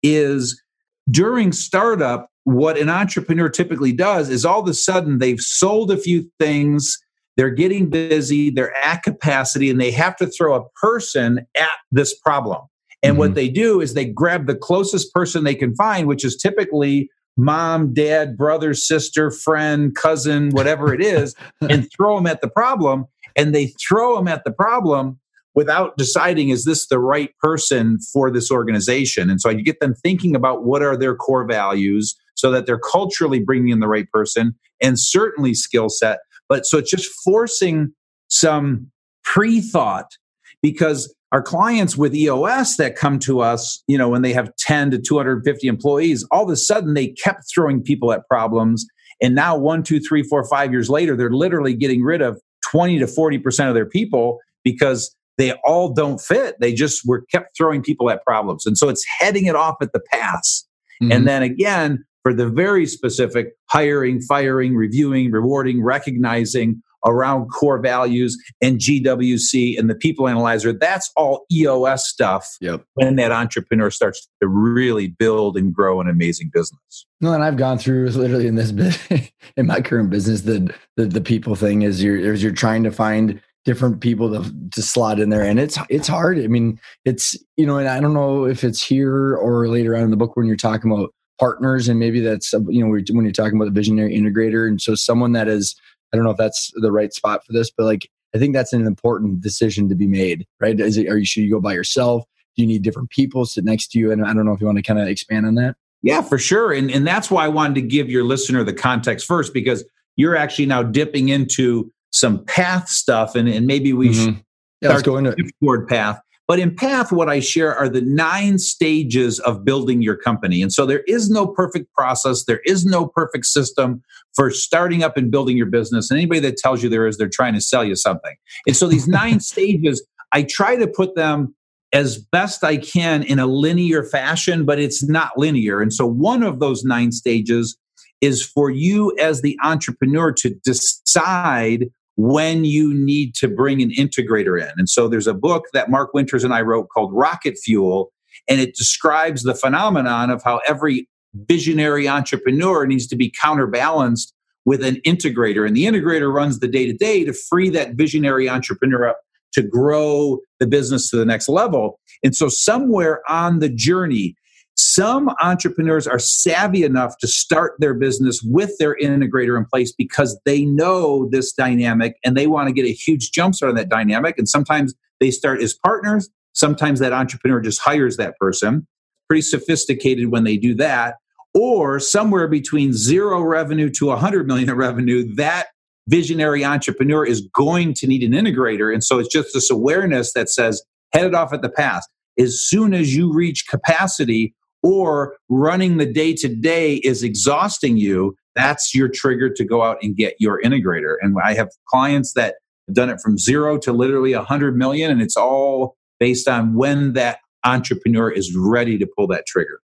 [0.04, 0.62] is
[1.10, 5.98] during startup what an entrepreneur typically does is all of a sudden they've sold a
[5.98, 6.98] few things
[7.38, 12.18] they're getting busy, they're at capacity, and they have to throw a person at this
[12.20, 12.64] problem.
[13.04, 13.20] And mm-hmm.
[13.20, 17.10] what they do is they grab the closest person they can find, which is typically
[17.38, 23.06] mom, dad, brother, sister, friend, cousin, whatever it is, and throw them at the problem.
[23.36, 25.20] And they throw them at the problem
[25.58, 29.96] without deciding is this the right person for this organization and so you get them
[29.96, 34.10] thinking about what are their core values so that they're culturally bringing in the right
[34.12, 37.92] person and certainly skill set but so it's just forcing
[38.28, 38.92] some
[39.24, 40.18] pre thought
[40.62, 44.92] because our clients with EOS that come to us, you know, when they have 10
[44.92, 48.86] to 250 employees, all of a sudden they kept throwing people at problems.
[49.22, 52.40] And now, one, two, three, four, five years later, they're literally getting rid of
[52.72, 56.56] 20 to 40% of their people because they all don't fit.
[56.60, 58.66] They just were kept throwing people at problems.
[58.66, 60.66] And so it's heading it off at the pass.
[61.02, 61.12] Mm-hmm.
[61.12, 68.38] And then again, for the very specific hiring, firing, reviewing, rewarding, recognizing around core values
[68.62, 70.74] and GWC and the people analyzer.
[70.74, 72.84] That's all EOS stuff yep.
[72.96, 77.06] when that entrepreneur starts to really build and grow an amazing business.
[77.22, 81.06] No, and I've gone through literally in this bit in my current business the, the
[81.06, 85.20] the people thing is you're is you're trying to find different people to, to slot
[85.20, 88.46] in there and it's it's hard i mean it's you know and i don't know
[88.46, 92.00] if it's here or later on in the book when you're talking about partners and
[92.00, 95.48] maybe that's you know when you're talking about the visionary integrator and so someone that
[95.48, 95.76] is
[96.14, 98.74] i don't know if that's the right spot for this but like i think that's
[98.74, 100.80] an important decision to be made right?
[100.80, 102.24] Is it are you should you go by yourself?
[102.56, 104.12] Do you need different people sit next to you?
[104.12, 105.76] And i don't know if you want to kind of expand on that.
[106.02, 106.74] Yeah for sure.
[106.74, 109.84] And and that's why i wanted to give your listener the context first because
[110.16, 114.26] you're actually now dipping into some path stuff and, and maybe we mm-hmm.
[114.26, 114.44] should
[114.82, 115.88] yeah, let's go into it.
[115.88, 120.62] path but in Path, what I share are the nine stages of building your company.
[120.62, 124.02] And so there is no perfect process, there is no perfect system
[124.34, 126.10] for starting up and building your business.
[126.10, 128.36] And anybody that tells you there is, they're trying to sell you something.
[128.66, 131.54] And so these nine stages, I try to put them
[131.94, 135.82] as best I can in a linear fashion, but it's not linear.
[135.82, 137.78] And so one of those nine stages
[138.22, 141.86] is for you as the entrepreneur to decide
[142.18, 144.72] when you need to bring an integrator in.
[144.78, 148.12] And so there's a book that Mark Winters and I wrote called Rocket Fuel,
[148.50, 151.08] and it describes the phenomenon of how every
[151.48, 154.34] visionary entrepreneur needs to be counterbalanced
[154.66, 155.66] with an integrator.
[155.66, 159.20] And the integrator runs the day to day to free that visionary entrepreneur up
[159.54, 162.00] to grow the business to the next level.
[162.24, 164.36] And so, somewhere on the journey,
[164.80, 170.40] some entrepreneurs are savvy enough to start their business with their integrator in place because
[170.46, 174.38] they know this dynamic and they want to get a huge jumpstart on that dynamic.
[174.38, 176.30] And sometimes they start as partners.
[176.54, 178.88] Sometimes that entrepreneur just hires that person.
[179.28, 181.16] Pretty sophisticated when they do that.
[181.54, 185.68] Or somewhere between zero revenue to 100 million of revenue, that
[186.08, 188.94] visionary entrepreneur is going to need an integrator.
[188.94, 192.08] And so it's just this awareness that says, head it off at the pass.
[192.40, 194.54] As soon as you reach capacity,
[194.88, 199.98] or running the day to day is exhausting you, that's your trigger to go out
[200.02, 201.16] and get your integrator.
[201.22, 202.56] And I have clients that
[202.88, 207.14] have done it from zero to literally 100 million, and it's all based on when
[207.14, 209.82] that entrepreneur is ready to pull that trigger.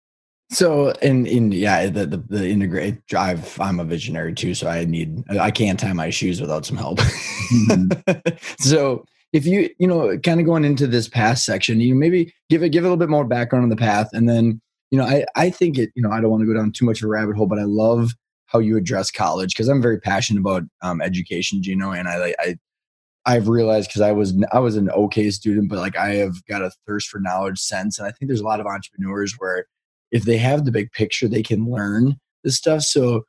[0.50, 4.86] So in in yeah the the, the integrate drive I'm a visionary too so I
[4.86, 7.00] need I can't tie my shoes without some help.
[7.00, 8.20] Mm-hmm.
[8.60, 12.64] so if you you know kind of going into this path section you maybe give
[12.64, 15.06] it give it a little bit more background on the path and then you know,
[15.06, 17.06] I, I think it, you know, I don't want to go down too much of
[17.06, 18.12] a rabbit hole, but I love
[18.46, 22.34] how you address college because I'm very passionate about um, education, you know, and I,
[22.40, 22.56] I,
[23.26, 26.62] I've realized because I was I was an okay student, but like I have got
[26.62, 29.66] a thirst for knowledge sense, and I think there's a lot of entrepreneurs where
[30.12, 32.16] if they have the big picture, they can learn
[32.46, 32.84] this stuff.
[32.84, 33.26] So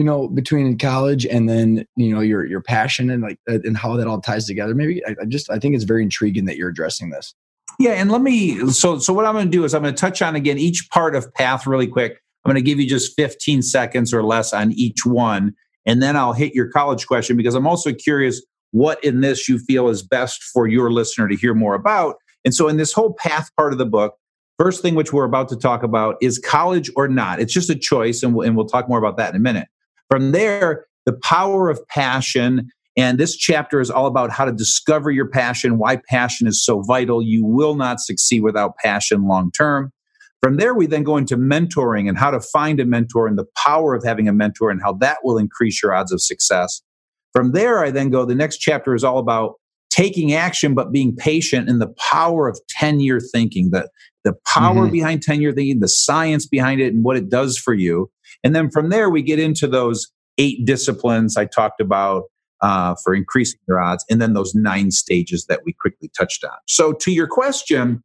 [0.00, 3.96] you know between college and then you know your your passion and like and how
[3.96, 6.70] that all ties together maybe I, I, just i think it's very intriguing that you're
[6.70, 7.34] addressing this
[7.80, 10.00] yeah and let me so so what i'm going to do is i'm going to
[10.00, 12.20] touch on again each part of path really quick.
[12.44, 15.54] I'm going to give you just 15 seconds or less on each one
[15.84, 18.40] and then i'll hit your college question because i'm also curious
[18.72, 22.16] what in this you feel is best for your listener to hear more about.
[22.44, 24.16] And so in this whole path part of the book
[24.58, 27.40] first thing which we're about to talk about is college or not.
[27.40, 29.68] It's just a choice and we'll, and we'll talk more about that in a minute.
[30.10, 32.70] From there, the power of passion.
[32.96, 36.82] And this chapter is all about how to discover your passion, why passion is so
[36.82, 37.22] vital.
[37.22, 39.92] You will not succeed without passion long term.
[40.42, 43.46] From there, we then go into mentoring and how to find a mentor and the
[43.56, 46.80] power of having a mentor and how that will increase your odds of success.
[47.32, 49.54] From there, I then go, the next chapter is all about
[49.90, 53.88] taking action, but being patient and the power of 10 year thinking, the,
[54.24, 54.92] the power mm-hmm.
[54.92, 58.10] behind 10 year thinking, the science behind it, and what it does for you.
[58.42, 60.06] And then from there, we get into those
[60.38, 62.24] eight disciplines I talked about
[62.62, 66.56] uh, for increasing your odds, and then those nine stages that we quickly touched on.
[66.66, 68.02] So, to your question,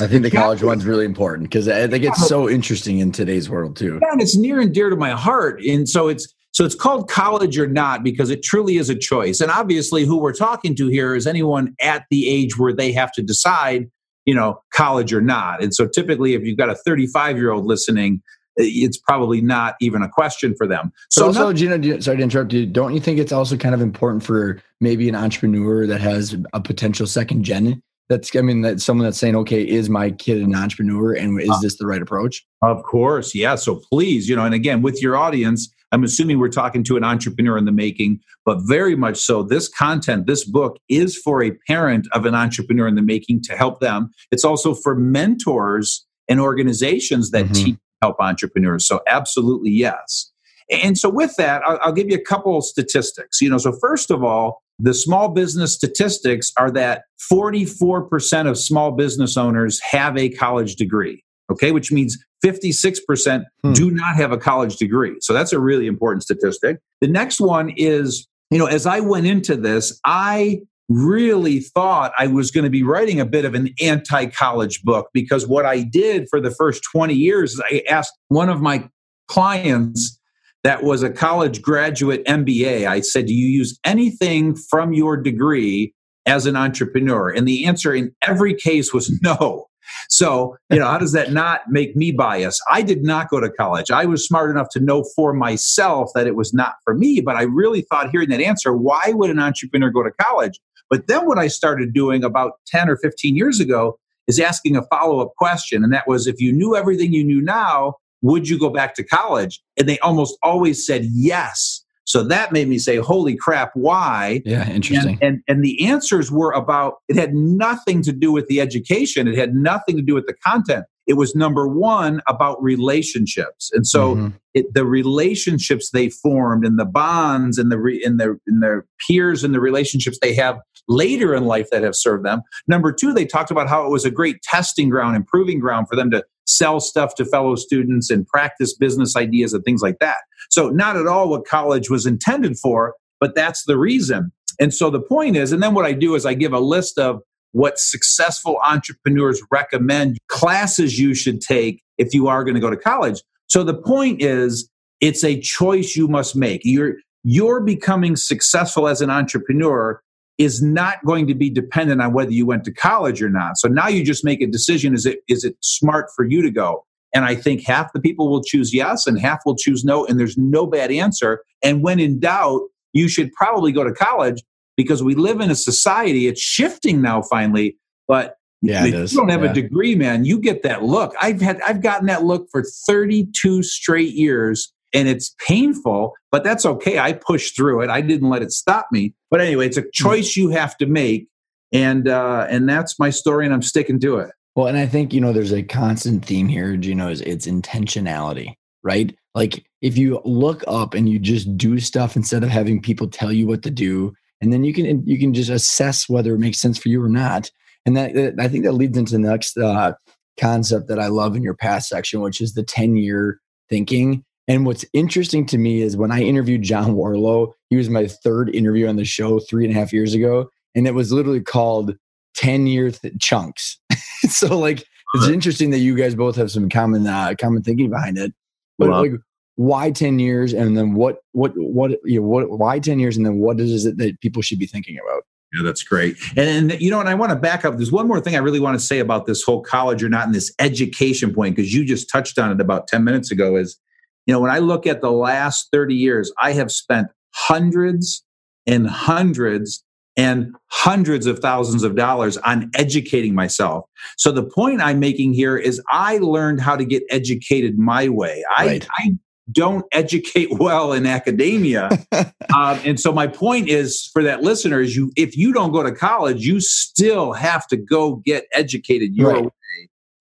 [0.00, 3.48] I think the college one's really important because I think it's so interesting in today's
[3.48, 4.00] world too.
[4.02, 5.62] Yeah, and it's near and dear to my heart.
[5.62, 9.40] And so it's so it's called college or not because it truly is a choice.
[9.40, 13.12] And obviously, who we're talking to here is anyone at the age where they have
[13.12, 13.88] to decide,
[14.24, 15.62] you know, college or not.
[15.62, 18.20] And so typically, if you've got a 35 year old listening,
[18.56, 20.92] it's probably not even a question for them.
[21.10, 22.66] So, also, not, Gino, sorry to interrupt you.
[22.66, 26.60] Don't you think it's also kind of important for maybe an entrepreneur that has a
[26.60, 27.82] potential second gen?
[28.08, 31.48] That's, I mean, that someone that's saying, okay, is my kid an entrepreneur and is
[31.48, 32.44] uh, this the right approach?
[32.60, 33.34] Of course.
[33.34, 33.54] Yeah.
[33.54, 37.04] So please, you know, and again, with your audience, I'm assuming we're talking to an
[37.04, 39.42] entrepreneur in the making, but very much so.
[39.42, 43.56] This content, this book is for a parent of an entrepreneur in the making to
[43.56, 44.10] help them.
[44.30, 47.54] It's also for mentors and organizations that mm-hmm.
[47.54, 48.86] teach help entrepreneurs.
[48.86, 50.30] So, absolutely yes.
[50.70, 53.40] And so, with that, I'll, I'll give you a couple of statistics.
[53.40, 58.92] You know, so first of all, the small business statistics are that 44% of small
[58.92, 63.72] business owners have a college degree, okay, which means 56% hmm.
[63.72, 65.16] do not have a college degree.
[65.20, 66.78] So that's a really important statistic.
[67.00, 72.26] The next one is, you know, as I went into this, I really thought I
[72.26, 75.82] was going to be writing a bit of an anti college book because what I
[75.82, 78.88] did for the first 20 years is I asked one of my
[79.28, 80.18] clients
[80.64, 85.94] that was a college graduate MBA, I said, Do you use anything from your degree
[86.26, 87.30] as an entrepreneur?
[87.30, 89.66] And the answer in every case was no.
[90.08, 92.62] So, you know, how does that not make me biased?
[92.70, 93.90] I did not go to college.
[93.90, 97.36] I was smart enough to know for myself that it was not for me, but
[97.36, 100.58] I really thought hearing that answer, why would an entrepreneur go to college?
[100.94, 104.82] But then what I started doing about 10 or 15 years ago is asking a
[104.82, 105.82] follow up question.
[105.82, 109.02] And that was if you knew everything you knew now, would you go back to
[109.02, 109.60] college?
[109.76, 111.84] And they almost always said yes.
[112.04, 114.40] So that made me say, holy crap, why?
[114.44, 115.18] Yeah, interesting.
[115.20, 119.26] And, and, and, the answers were about, it had nothing to do with the education,
[119.26, 120.84] it had nothing to do with the content.
[121.08, 123.70] It was number one about relationships.
[123.72, 124.28] And so mm-hmm.
[124.54, 128.86] it, the relationships they formed and the bonds and the, re, and, the, and their
[129.06, 132.42] peers and the relationships they have later in life that have served them.
[132.66, 135.96] Number two, they talked about how it was a great testing ground, improving ground for
[135.96, 140.18] them to sell stuff to fellow students and practice business ideas and things like that.
[140.50, 144.32] So, not at all what college was intended for, but that's the reason.
[144.60, 146.98] And so the point is, and then what I do is I give a list
[146.98, 147.22] of
[147.52, 152.76] what successful entrepreneurs recommend classes you should take if you are going to go to
[152.76, 153.22] college.
[153.46, 154.68] So the point is,
[155.00, 156.62] it's a choice you must make.
[156.64, 160.00] You're, you're becoming successful as an entrepreneur
[160.38, 163.56] is not going to be dependent on whether you went to college or not.
[163.56, 166.50] So now you just make a decision is it is it smart for you to
[166.50, 166.84] go?
[167.14, 170.18] And I think half the people will choose yes and half will choose no and
[170.18, 171.44] there's no bad answer.
[171.62, 172.62] And when in doubt,
[172.92, 174.42] you should probably go to college
[174.76, 177.76] because we live in a society, it's shifting now finally,
[178.08, 179.50] but yeah, if you don't have yeah.
[179.50, 181.14] a degree, man, you get that look.
[181.20, 186.64] I've had I've gotten that look for 32 straight years and it's painful, but that's
[186.64, 186.98] okay.
[186.98, 187.90] I pushed through it.
[187.90, 189.12] I didn't let it stop me.
[189.30, 189.88] But anyway, it's a hmm.
[189.92, 191.28] choice you have to make.
[191.72, 194.30] And uh, and that's my story, and I'm sticking to it.
[194.54, 198.54] Well, and I think you know there's a constant theme here, Gino, is it's intentionality,
[198.84, 199.16] right?
[199.34, 203.32] Like if you look up and you just do stuff instead of having people tell
[203.32, 206.60] you what to do, and then you can you can just assess whether it makes
[206.60, 207.50] sense for you or not.
[207.86, 209.94] And that, that I think that leads into the next uh,
[210.40, 214.24] concept that I love in your path section, which is the 10 year thinking.
[214.46, 218.54] And what's interesting to me is when I interviewed John Warrillow, he was my third
[218.54, 220.50] interview on the show three and a half years ago.
[220.74, 221.96] and it was literally called
[222.34, 223.78] 10 year th- chunks.
[224.28, 224.84] so like
[225.14, 228.34] it's interesting that you guys both have some common uh, common thinking behind it.
[228.78, 229.12] But like
[229.54, 233.24] why 10 years and then what what what you know what why 10 years and
[233.24, 235.22] then what is it that people should be thinking about?
[235.54, 236.16] Yeah, that's great.
[236.36, 237.76] And, and, you know, and I want to back up.
[237.76, 240.26] There's one more thing I really want to say about this whole college or not
[240.26, 243.54] in this education point, because you just touched on it about 10 minutes ago.
[243.54, 243.78] Is,
[244.26, 248.24] you know, when I look at the last 30 years, I have spent hundreds
[248.66, 249.84] and hundreds
[250.16, 253.84] and hundreds of thousands of dollars on educating myself.
[254.16, 258.44] So the point I'm making here is I learned how to get educated my way.
[258.56, 258.86] Right.
[258.98, 259.10] I, I
[259.50, 261.90] don't educate well in academia.
[262.12, 265.82] um, and so my point is for that listener is you if you don't go
[265.82, 269.44] to college, you still have to go get educated your right.
[269.44, 269.50] way.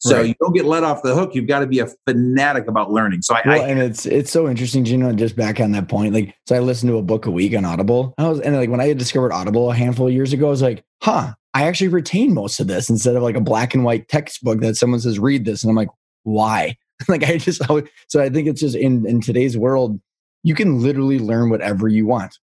[0.05, 0.27] So right.
[0.27, 1.33] you don't get let off the hook.
[1.33, 3.21] You've got to be a fanatic about learning.
[3.21, 5.87] So I, well, I and it's it's so interesting, you know, just back on that
[5.87, 6.13] point.
[6.13, 8.13] Like, so I listened to a book a week on Audible.
[8.17, 10.49] I was and like when I had discovered Audible a handful of years ago, I
[10.49, 13.85] was like, huh, I actually retain most of this instead of like a black and
[13.85, 15.89] white textbook that someone says read this, and I'm like,
[16.23, 16.75] why?
[17.07, 17.63] like I just
[18.09, 20.01] so I think it's just in in today's world,
[20.43, 22.37] you can literally learn whatever you want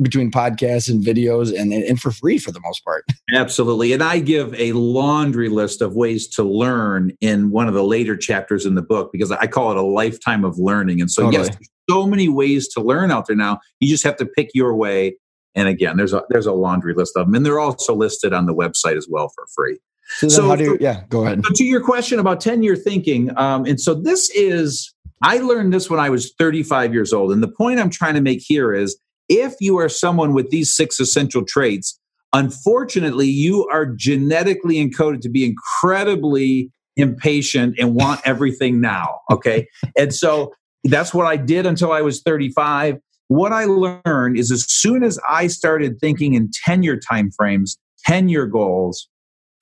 [0.00, 3.04] between podcasts and videos and, and for free for the most part.
[3.34, 3.92] Absolutely.
[3.92, 8.16] And I give a laundry list of ways to learn in one of the later
[8.16, 11.00] chapters in the book because I call it a lifetime of learning.
[11.00, 11.48] And so, totally.
[11.48, 11.56] yes,
[11.90, 13.60] so many ways to learn out there now.
[13.80, 15.16] You just have to pick your way.
[15.54, 18.46] And again, there's a there's a laundry list of them, and they're also listed on
[18.46, 19.78] the website as well for free.
[20.16, 21.44] So, so how do you, yeah, go ahead.
[21.44, 25.72] So to your question about 10 year thinking, um, and so this is I learned
[25.72, 27.32] this when I was 35 years old.
[27.32, 28.98] And the point I'm trying to make here is
[29.32, 31.98] if you are someone with these six essential traits,
[32.34, 39.20] unfortunately, you are genetically encoded to be incredibly impatient and want everything now.
[39.30, 39.66] Okay.
[39.96, 40.52] and so
[40.84, 42.98] that's what I did until I was 35.
[43.28, 48.28] What I learned is as soon as I started thinking in 10 year timeframes, 10
[48.28, 49.08] year goals,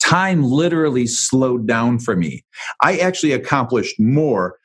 [0.00, 2.42] time literally slowed down for me.
[2.80, 4.56] I actually accomplished more.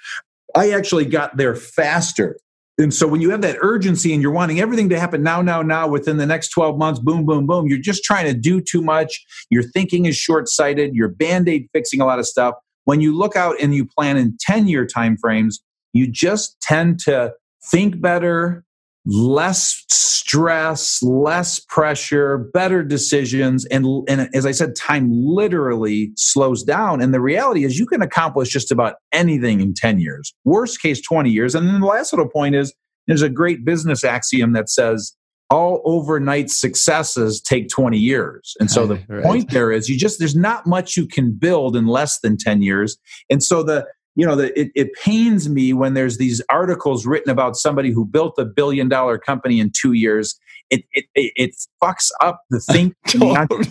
[0.56, 2.38] I actually got there faster.
[2.78, 5.62] And so when you have that urgency and you're wanting everything to happen now, now,
[5.62, 8.82] now within the next 12 months, boom, boom, boom, you're just trying to do too
[8.82, 9.26] much.
[9.50, 10.94] Your thinking is short sighted.
[10.94, 12.56] You're band aid fixing a lot of stuff.
[12.84, 15.56] When you look out and you plan in 10 year timeframes,
[15.94, 17.34] you just tend to
[17.72, 18.65] think better,
[19.06, 23.66] less stress, less pressure, better decisions.
[23.66, 27.02] And, and as I said, time literally slows down.
[27.02, 31.02] And the reality is, you can accomplish just about anything in 10 years, worst case,
[31.02, 31.56] 20 years.
[31.56, 32.74] And then the last little point is
[33.08, 35.16] there's a great business axiom that says,
[35.52, 38.56] all overnight successes take 20 years.
[38.60, 39.24] And so the right.
[39.24, 42.64] point there is you just, there's not much you can build in less than 10
[42.64, 42.98] years.
[43.30, 43.86] And so the,
[44.16, 48.06] you know, the, it, it pains me when there's these articles written about somebody who
[48.06, 50.40] built a billion dollar company in two years.
[50.70, 52.94] It it, it, it fucks up the thinking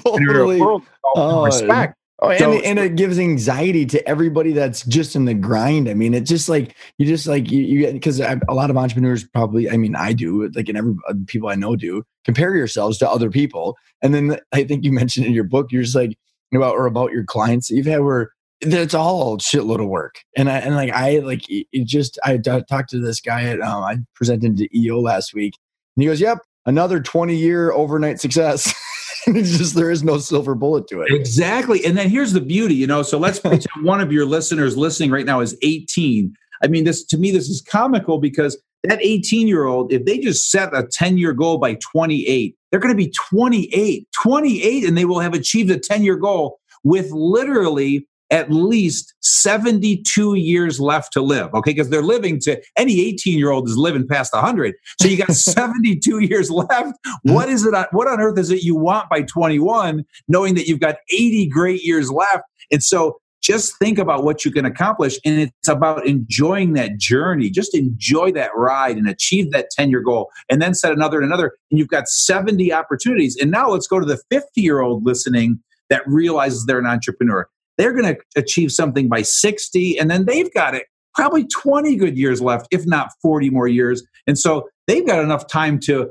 [0.04, 0.60] totally.
[0.60, 0.82] world.
[1.04, 1.96] Oh, respect.
[2.20, 5.88] Oh, and, so, and it gives anxiety to everybody that's just in the grind.
[5.88, 9.24] I mean, it's just like you just like you, you because a lot of entrepreneurs
[9.24, 9.68] probably.
[9.68, 13.10] I mean, I do like, and every uh, people I know do compare yourselves to
[13.10, 13.76] other people.
[14.00, 16.16] And then I think you mentioned in your book, you're just like
[16.54, 18.30] about or about your clients that you've had where
[18.70, 20.16] that's all shitload of work.
[20.36, 23.82] And I, and like, I like it just, I talked to this guy at, um,
[23.82, 25.54] I presented to EO last week
[25.96, 28.72] and he goes, yep, another 20 year overnight success.
[29.26, 31.10] And it's just, there is no silver bullet to it.
[31.10, 31.82] Exactly.
[31.86, 35.10] And then here's the beauty, you know, so let's pretend one of your listeners listening
[35.10, 36.34] right now is 18.
[36.62, 40.18] I mean, this, to me, this is comical because that 18 year old, if they
[40.18, 44.98] just set a 10 year goal by 28, they're going to be 28, 28, and
[44.98, 51.12] they will have achieved a 10 year goal with literally at least 72 years left
[51.12, 51.52] to live.
[51.54, 51.72] Okay.
[51.72, 54.74] Because they're living to any 18 year old is living past 100.
[55.00, 56.70] So you got 72 years left.
[56.70, 57.32] Mm-hmm.
[57.32, 57.74] What is it?
[57.92, 61.82] What on earth is it you want by 21, knowing that you've got 80 great
[61.82, 62.44] years left?
[62.70, 65.18] And so just think about what you can accomplish.
[65.24, 67.50] And it's about enjoying that journey.
[67.50, 71.26] Just enjoy that ride and achieve that 10 year goal and then set another and
[71.26, 71.52] another.
[71.70, 73.36] And you've got 70 opportunities.
[73.38, 75.60] And now let's go to the 50 year old listening
[75.90, 77.46] that realizes they're an entrepreneur
[77.76, 82.18] they're going to achieve something by 60 and then they've got it probably 20 good
[82.18, 84.02] years left if not 40 more years.
[84.26, 86.10] And so they've got enough time to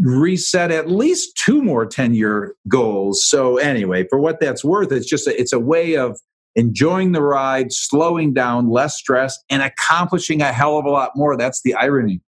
[0.00, 3.24] reset at least two more 10 year goals.
[3.24, 6.18] So anyway for what that's worth it's just a, it's a way of
[6.56, 11.36] enjoying the ride slowing down less stress and accomplishing a hell of a lot more.
[11.36, 12.20] That's the irony.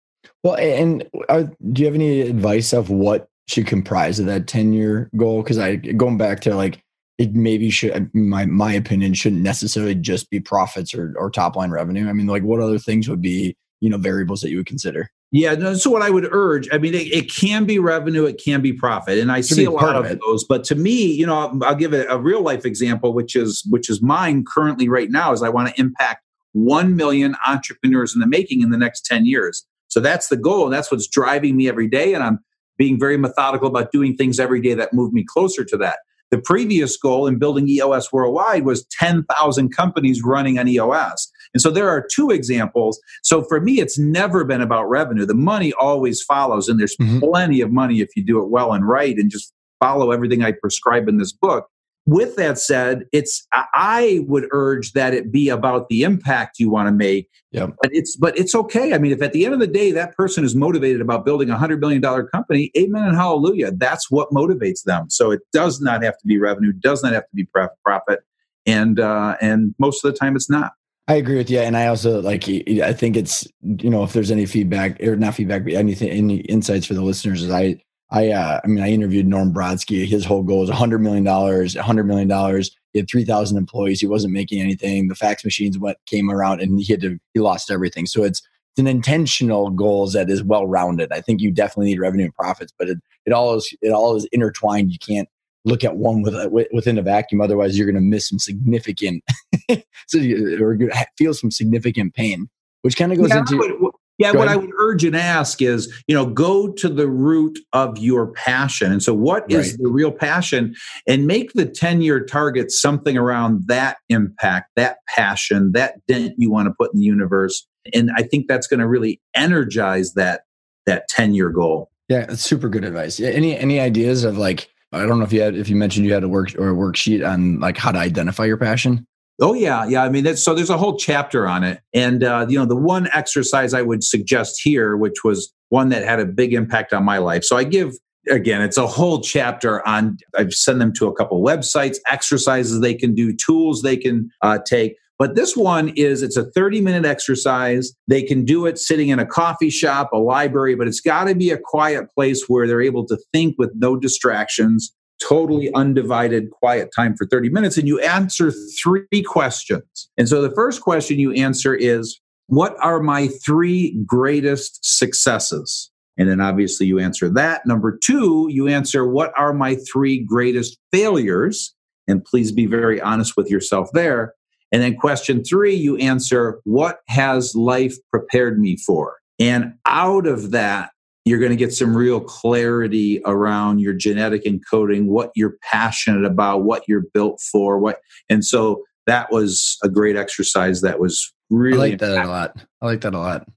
[0.42, 4.72] Well and are, do you have any advice of what should comprise of that 10
[4.72, 5.42] year goal?
[5.42, 6.82] Because i going back to like
[7.20, 11.70] it maybe should my my opinion shouldn't necessarily just be profits or, or top line
[11.70, 14.66] revenue i mean like what other things would be you know variables that you would
[14.66, 18.24] consider Yeah, no, so what I would urge, I mean, it, it, can be revenue,
[18.24, 20.42] it can be profit, and I see a lot of, of those.
[20.42, 23.88] But to me, you know, I'll, I'll give a, real life example, which is which
[23.88, 25.30] is mine currently right now.
[25.30, 29.24] Is I want to impact one million entrepreneurs in the making in the next ten
[29.24, 29.64] years.
[29.86, 32.12] So that's the goal, and that's what's driving me every day.
[32.12, 32.40] And I'm
[32.76, 36.00] being very methodical about doing things every day that move me closer to that.
[36.30, 41.30] The previous goal in building EOS worldwide was 10,000 companies running on EOS.
[41.54, 43.00] And so there are two examples.
[43.22, 45.26] So for me, it's never been about revenue.
[45.26, 47.18] The money always follows, and there's mm-hmm.
[47.18, 50.52] plenty of money if you do it well and right and just follow everything I
[50.52, 51.68] prescribe in this book.
[52.10, 56.88] With that said, it's I would urge that it be about the impact you want
[56.88, 57.28] to make.
[57.52, 57.68] Yeah.
[57.80, 58.92] But it's but it's okay.
[58.92, 61.50] I mean, if at the end of the day that person is motivated about building
[61.50, 63.70] a hundred million dollar company, amen and hallelujah.
[63.70, 65.08] That's what motivates them.
[65.08, 67.46] So it does not have to be revenue, does not have to be
[67.84, 68.24] profit,
[68.66, 70.72] and uh, and most of the time it's not.
[71.06, 72.48] I agree with you, and I also like.
[72.48, 76.38] I think it's you know if there's any feedback or not feedback, but anything, any
[76.38, 77.80] insights for the listeners is I
[78.12, 80.06] I, uh, I mean, I interviewed Norm Brodsky.
[80.06, 82.62] His whole goal was $100 million, $100 million.
[82.92, 84.00] He had 3,000 employees.
[84.00, 85.08] He wasn't making anything.
[85.08, 88.06] The fax machines went, came around and he had to, he lost everything.
[88.06, 88.40] So it's,
[88.72, 91.12] it's an intentional goals that is well rounded.
[91.12, 94.16] I think you definitely need revenue and profits, but it, it all is, it all
[94.16, 94.90] is intertwined.
[94.90, 95.28] You can't
[95.64, 96.34] look at one with,
[96.72, 97.40] within a vacuum.
[97.40, 99.22] Otherwise you're going to miss some significant,
[100.08, 100.76] so you, or
[101.16, 102.48] feel some significant pain,
[102.82, 106.14] which kind of goes yeah, into, yeah, what I would urge and ask is, you
[106.14, 108.92] know, go to the root of your passion.
[108.92, 109.78] And so, what is right.
[109.80, 110.74] the real passion?
[111.08, 116.50] And make the 10 year target something around that impact, that passion, that dent you
[116.50, 117.66] want to put in the universe.
[117.94, 120.42] And I think that's going to really energize that
[120.84, 121.90] that 10 year goal.
[122.10, 123.18] Yeah, that's super good advice.
[123.18, 126.04] Yeah, any any ideas of like I don't know if you had if you mentioned
[126.04, 129.06] you had a work or a worksheet on like how to identify your passion?
[129.40, 130.04] Oh yeah, yeah.
[130.04, 132.76] I mean, that's, so there's a whole chapter on it, and uh, you know, the
[132.76, 137.04] one exercise I would suggest here, which was one that had a big impact on
[137.04, 137.44] my life.
[137.44, 137.94] So I give
[138.28, 140.18] again, it's a whole chapter on.
[140.36, 144.58] I've sent them to a couple websites, exercises they can do, tools they can uh,
[144.66, 144.96] take.
[145.18, 147.92] But this one is it's a 30 minute exercise.
[148.08, 151.34] They can do it sitting in a coffee shop, a library, but it's got to
[151.34, 156.90] be a quiet place where they're able to think with no distractions totally undivided quiet
[156.94, 158.52] time for 30 minutes and you answer
[158.82, 160.10] three questions.
[160.16, 165.90] And so the first question you answer is What are my three greatest successes?
[166.18, 167.64] And then obviously you answer that.
[167.66, 171.74] Number two, you answer What are my three greatest failures?
[172.08, 174.34] And please be very honest with yourself there.
[174.72, 179.16] And then question three, you answer What has life prepared me for?
[179.38, 180.90] And out of that,
[181.24, 186.62] you're going to get some real clarity around your genetic encoding, what you're passionate about,
[186.62, 191.74] what you're built for, what and so that was a great exercise that was really
[191.74, 192.24] I like that impactful.
[192.24, 192.64] a lot.
[192.80, 193.48] I like that a lot.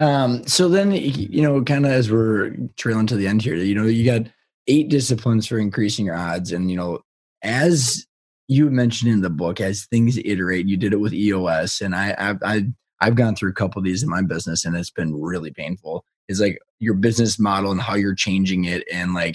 [0.00, 3.74] Um, so then you know, kind of as we're trailing to the end here, you
[3.74, 4.30] know, you got
[4.66, 7.00] eight disciplines for increasing your odds, and you know,
[7.42, 8.06] as
[8.48, 12.14] you mentioned in the book, as things iterate, you did it with EOS, and I,
[12.18, 12.62] I, I
[13.02, 16.04] I've gone through a couple of these in my business, and it's been really painful
[16.30, 19.34] is like your business model and how you're changing it and like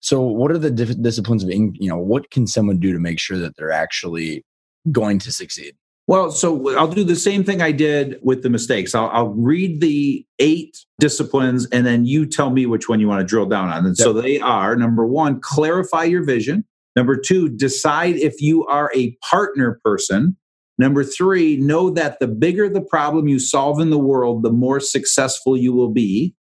[0.00, 3.18] so what are the different disciplines of you know what can someone do to make
[3.18, 4.44] sure that they're actually
[4.92, 5.74] going to succeed?
[6.06, 8.94] Well so i'll do the same thing i did with the mistakes.
[8.94, 13.20] I'll, I'll read the eight disciplines and then you tell me which one you want
[13.20, 13.86] to drill down on.
[13.86, 14.04] And yep.
[14.04, 16.64] so they are number one clarify your vision.
[16.94, 20.36] Number two decide if you are a partner person
[20.78, 24.80] Number three, know that the bigger the problem you solve in the world, the more
[24.80, 26.34] successful you will be.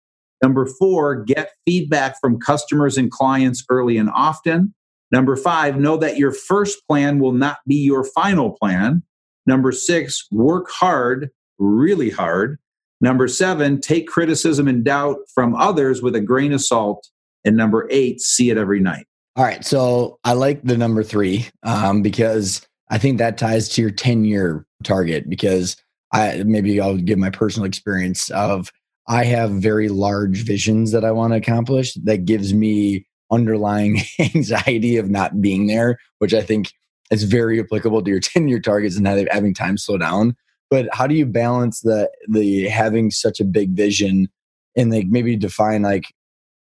[0.42, 4.74] Number four, get feedback from customers and clients early and often.
[5.12, 9.04] Number five, know that your first plan will not be your final plan.
[9.46, 11.30] Number six, work hard,
[11.60, 12.58] really hard.
[13.02, 17.08] Number seven, take criticism and doubt from others with a grain of salt.
[17.44, 19.08] And number eight, see it every night.
[19.36, 19.66] All right.
[19.66, 22.62] So I like the number three um, because
[22.92, 25.78] I think that ties to your 10 year target because
[26.14, 28.70] I maybe I'll give my personal experience of
[29.08, 34.98] I have very large visions that I want to accomplish that gives me underlying anxiety
[34.98, 36.72] of not being there, which I think
[37.12, 40.36] is very applicable to your 10 year targets and having time slow down.
[40.70, 44.28] But how do you balance the the having such a big vision
[44.76, 46.14] and like maybe define like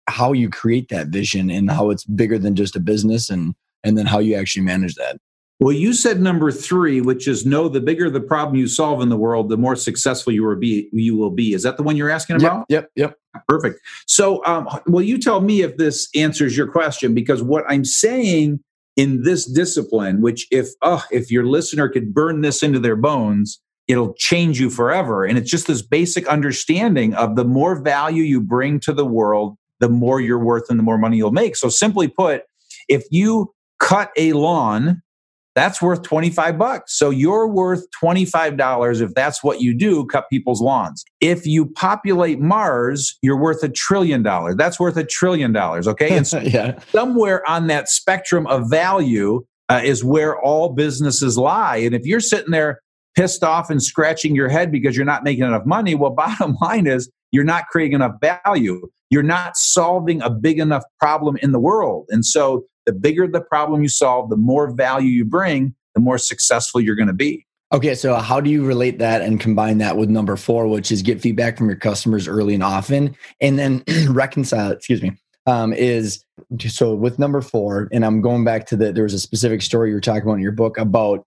[0.07, 3.53] how you create that vision and how it's bigger than just a business and
[3.83, 5.17] and then how you actually manage that?
[5.59, 9.07] Well, you said number three, which is no, the bigger the problem you solve in
[9.07, 10.89] the world, the more successful you will be.
[10.91, 11.53] You will be.
[11.53, 12.65] Is that the one you're asking about?
[12.67, 13.15] Yep, yep.
[13.33, 13.43] yep.
[13.47, 13.79] Perfect.
[14.05, 18.59] So, um, well, you tell me if this answers your question, because what I'm saying
[18.97, 23.61] in this discipline, which if oh, if your listener could burn this into their bones,
[23.87, 25.23] it'll change you forever.
[25.23, 29.57] And it's just this basic understanding of the more value you bring to the world,
[29.79, 31.55] the more you're worth and the more money you'll make.
[31.55, 32.43] So simply put,
[32.89, 35.01] if you cut a lawn,
[35.55, 36.97] that's worth 25 bucks.
[36.97, 41.03] So you're worth $25 if that's what you do, cut people's lawns.
[41.21, 44.55] If you populate Mars, you're worth a trillion dollars.
[44.57, 45.87] That's worth a trillion dollars.
[45.87, 46.15] Okay.
[46.15, 46.79] And so yeah.
[46.91, 51.77] somewhere on that spectrum of value uh, is where all businesses lie.
[51.77, 52.81] And if you're sitting there
[53.15, 56.85] pissed off and scratching your head because you're not making enough money, well, bottom line
[56.85, 58.81] is you're not creating enough value.
[59.09, 62.07] You're not solving a big enough problem in the world.
[62.09, 66.17] And so the bigger the problem you solve, the more value you bring, the more
[66.17, 67.45] successful you're going to be.
[67.73, 71.01] Okay, so how do you relate that and combine that with number four, which is
[71.01, 74.71] get feedback from your customers early and often, and then reconcile?
[74.71, 75.11] Excuse me.
[75.47, 76.23] Um, is
[76.67, 79.89] so with number four, and I'm going back to the there was a specific story
[79.89, 81.25] you were talking about in your book about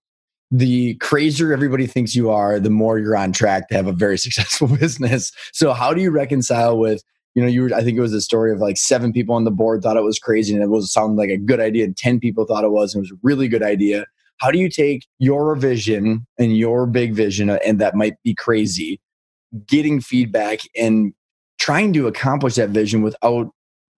[0.51, 4.17] the crazier everybody thinks you are, the more you're on track to have a very
[4.25, 5.31] successful business.
[5.53, 7.03] So how do you reconcile with
[7.35, 9.43] you know, you were, I think it was a story of like seven people on
[9.43, 11.85] the board thought it was crazy and it was sounded like a good idea.
[11.85, 14.05] And 10 people thought it was, and it was a really good idea.
[14.37, 18.33] How do you take your vision and your big vision uh, and that might be
[18.33, 18.99] crazy,
[19.67, 21.13] getting feedback and
[21.59, 23.49] trying to accomplish that vision without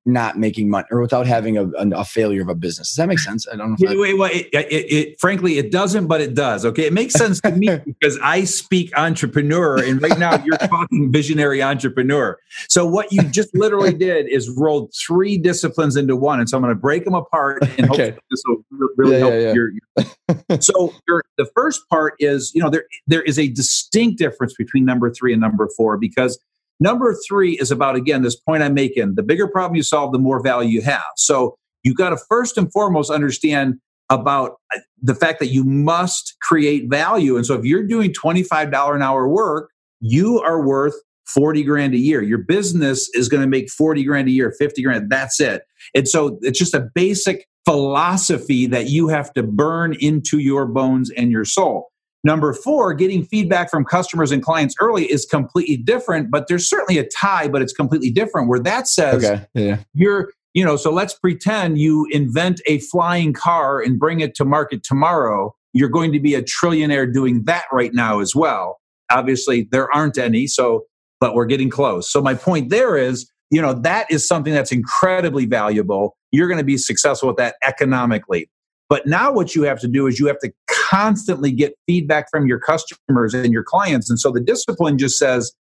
[0.05, 2.89] not making money or without having a, a, failure of a business.
[2.89, 3.47] Does that make sense?
[3.47, 3.89] I don't know.
[3.89, 4.49] Wait, wait, wait.
[4.51, 6.65] It, it, it, frankly, it doesn't, but it does.
[6.65, 6.85] Okay.
[6.85, 11.61] It makes sense to me because I speak entrepreneur and right now you're talking visionary
[11.61, 12.37] entrepreneur.
[12.67, 16.39] So what you just literally did is rolled three disciplines into one.
[16.39, 18.17] And so I'm going to break them apart and okay.
[18.31, 18.65] this will
[18.97, 19.53] really yeah, help yeah, yeah.
[19.53, 24.17] Your, your, so your, the first part is, you know, there, there is a distinct
[24.17, 26.39] difference between number three and number four because
[26.81, 30.19] Number three is about, again, this point I'm making the bigger problem you solve, the
[30.19, 31.03] more value you have.
[31.15, 33.75] So you've got to first and foremost understand
[34.09, 37.37] about uh, the fact that you must create value.
[37.37, 39.69] And so if you're doing $25 an hour work,
[39.99, 40.95] you are worth
[41.27, 42.23] 40 grand a year.
[42.23, 45.11] Your business is going to make 40 grand a year, 50 grand.
[45.11, 45.61] That's it.
[45.93, 51.11] And so it's just a basic philosophy that you have to burn into your bones
[51.11, 51.90] and your soul.
[52.23, 56.99] Number four, getting feedback from customers and clients early is completely different, but there's certainly
[56.99, 59.45] a tie, but it's completely different where that says okay.
[59.55, 59.77] yeah.
[59.93, 64.45] you're, you know, so let's pretend you invent a flying car and bring it to
[64.45, 65.55] market tomorrow.
[65.73, 68.79] You're going to be a trillionaire doing that right now as well.
[69.09, 70.85] Obviously, there aren't any, so,
[71.19, 72.11] but we're getting close.
[72.11, 76.15] So, my point there is, you know, that is something that's incredibly valuable.
[76.31, 78.49] You're going to be successful with that economically.
[78.91, 82.45] But now what you have to do is you have to constantly get feedback from
[82.45, 84.09] your customers and your clients.
[84.09, 85.53] And so the discipline just says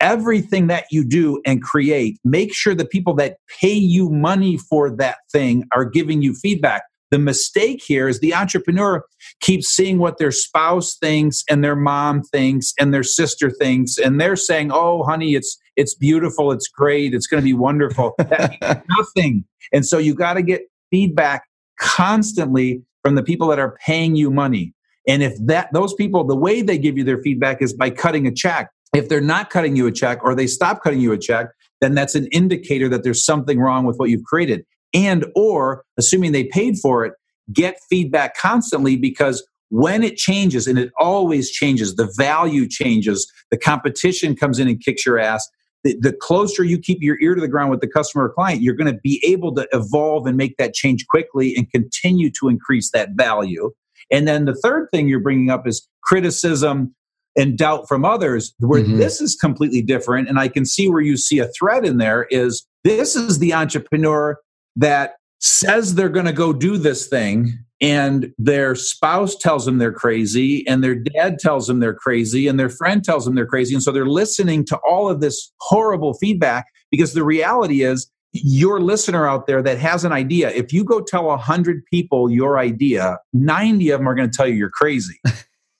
[0.00, 4.90] everything that you do and create, make sure the people that pay you money for
[4.96, 6.84] that thing are giving you feedback.
[7.10, 9.04] The mistake here is the entrepreneur
[9.42, 14.18] keeps seeing what their spouse thinks and their mom thinks and their sister thinks, and
[14.18, 18.14] they're saying, "Oh, honey, it's it's beautiful, it's great, it's going to be wonderful."
[18.88, 20.62] nothing, and so you got to get
[20.92, 21.42] feedback
[21.80, 24.74] constantly from the people that are paying you money.
[25.08, 28.26] And if that those people, the way they give you their feedback is by cutting
[28.26, 28.70] a check.
[28.94, 31.48] If they're not cutting you a check or they stop cutting you a check,
[31.80, 34.64] then that's an indicator that there's something wrong with what you've created.
[34.92, 37.14] And or assuming they paid for it,
[37.52, 43.56] get feedback constantly because when it changes and it always changes, the value changes, the
[43.56, 45.48] competition comes in and kicks your ass,
[45.84, 48.62] the, the closer you keep your ear to the ground with the customer or client,
[48.62, 52.48] you're going to be able to evolve and make that change quickly and continue to
[52.48, 53.70] increase that value.
[54.10, 56.94] And then the third thing you're bringing up is criticism
[57.36, 58.98] and doubt from others, where mm-hmm.
[58.98, 60.28] this is completely different.
[60.28, 63.54] And I can see where you see a thread in there is this is the
[63.54, 64.36] entrepreneur
[64.76, 69.92] that says they're going to go do this thing and their spouse tells them they're
[69.92, 73.74] crazy and their dad tells them they're crazy and their friend tells them they're crazy
[73.74, 78.80] and so they're listening to all of this horrible feedback because the reality is your
[78.80, 83.18] listener out there that has an idea if you go tell 100 people your idea
[83.32, 85.18] 90 of them are going to tell you you're crazy.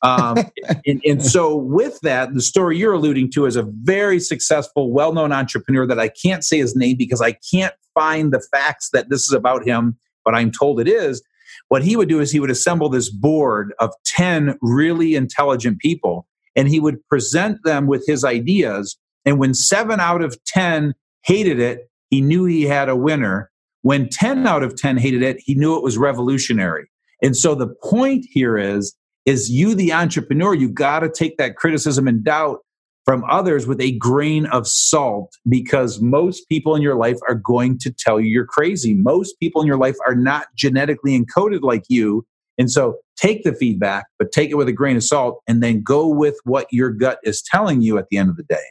[0.03, 0.38] Um,
[0.86, 5.30] and, and, so with that the story you're alluding to is a very successful well-known
[5.30, 9.24] entrepreneur that i can't say his name because i can't find the facts that this
[9.24, 11.22] is about him but i'm told it is
[11.71, 16.27] what he would do is he would assemble this board of 10 really intelligent people
[16.57, 18.99] and he would present them with his ideas.
[19.25, 23.53] And when seven out of 10 hated it, he knew he had a winner.
[23.83, 26.91] When 10 out of 10 hated it, he knew it was revolutionary.
[27.23, 31.55] And so the point here is, is you, the entrepreneur, you got to take that
[31.55, 32.64] criticism and doubt
[33.11, 37.76] from others with a grain of salt because most people in your life are going
[37.76, 38.94] to tell you you're crazy.
[38.94, 42.24] Most people in your life are not genetically encoded like you.
[42.56, 45.82] And so take the feedback, but take it with a grain of salt and then
[45.82, 48.62] go with what your gut is telling you at the end of the day.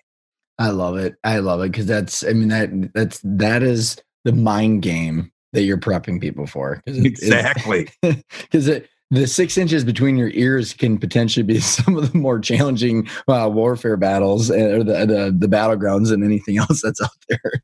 [0.57, 1.15] I love it.
[1.25, 5.63] I love it because that's, I mean, that, that's, that is the mind game that
[5.63, 6.81] you're prepping people for.
[6.85, 7.89] Exactly.
[8.43, 12.39] Because it, the six inches between your ears can potentially be some of the more
[12.39, 17.09] challenging uh, warfare battles uh, or the, the, the battlegrounds than anything else that's out
[17.27, 17.63] there.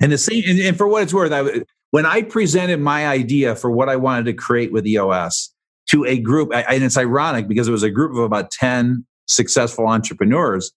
[0.00, 3.56] And the same, and, and for what it's worth, I, when I presented my idea
[3.56, 5.52] for what I wanted to create with EOS
[5.90, 9.06] to a group, I, and it's ironic because it was a group of about ten
[9.26, 10.72] successful entrepreneurs.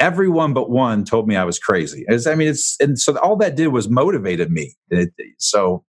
[0.00, 2.04] Everyone but one told me I was crazy.
[2.08, 4.74] I mean, it's and so all that did was motivated me.
[4.90, 5.84] It, so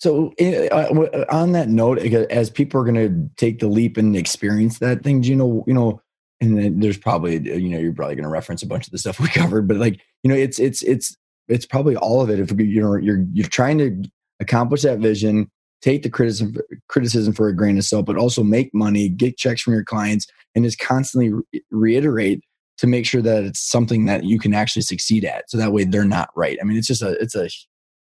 [0.00, 4.16] so, eh, uh, on that note, as people are going to take the leap and
[4.16, 6.00] experience that thing, you know, you know,
[6.40, 8.98] and there's probably, uh, you know, you're probably going to reference a bunch of the
[8.98, 11.14] stuff we covered, but like, you know, it's it's it's
[11.48, 12.40] it's probably all of it.
[12.40, 14.02] If you know you're you're trying to
[14.40, 15.50] accomplish that vision,
[15.82, 16.56] take the criticism
[16.88, 20.26] criticism for a grain of salt, but also make money, get checks from your clients,
[20.54, 22.42] and just constantly re- reiterate
[22.78, 25.50] to make sure that it's something that you can actually succeed at.
[25.50, 26.58] So that way they're not right.
[26.58, 27.50] I mean, it's just a it's a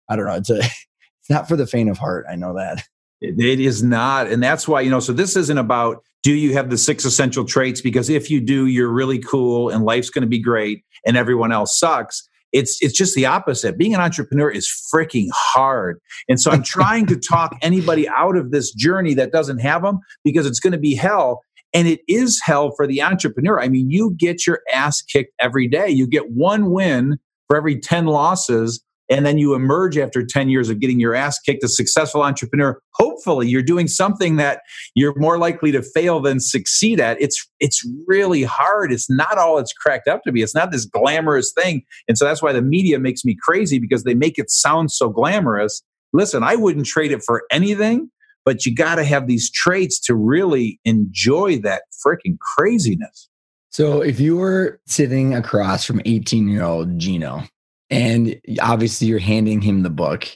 [0.08, 0.62] I don't know, it's a
[1.30, 2.26] not for the faint of heart.
[2.30, 2.84] I know that.
[3.22, 4.28] It is not.
[4.28, 7.44] And that's why, you know, so this isn't about do you have the six essential
[7.44, 7.82] traits?
[7.82, 11.52] Because if you do, you're really cool and life's going to be great and everyone
[11.52, 12.28] else sucks.
[12.52, 13.78] It's it's just the opposite.
[13.78, 16.00] Being an entrepreneur is freaking hard.
[16.28, 20.00] And so I'm trying to talk anybody out of this journey that doesn't have them
[20.24, 21.42] because it's going to be hell.
[21.74, 23.62] And it is hell for the entrepreneur.
[23.62, 25.90] I mean, you get your ass kicked every day.
[25.90, 30.70] You get one win for every 10 losses and then you emerge after 10 years
[30.70, 32.80] of getting your ass kicked a successful entrepreneur.
[32.94, 34.62] Hopefully you're doing something that
[34.96, 37.20] you're more likely to fail than succeed at.
[37.22, 38.92] It's it's really hard.
[38.92, 40.42] It's not all it's cracked up to be.
[40.42, 41.84] It's not this glamorous thing.
[42.08, 45.10] And so that's why the media makes me crazy because they make it sound so
[45.10, 45.82] glamorous.
[46.12, 48.10] Listen i wouldn't trade it for anything
[48.46, 53.30] but you got to have these traits to really enjoy that freaking craziness.
[53.70, 57.44] So if you were sitting across from 18 year old Gino
[57.90, 60.28] and obviously you're handing him the book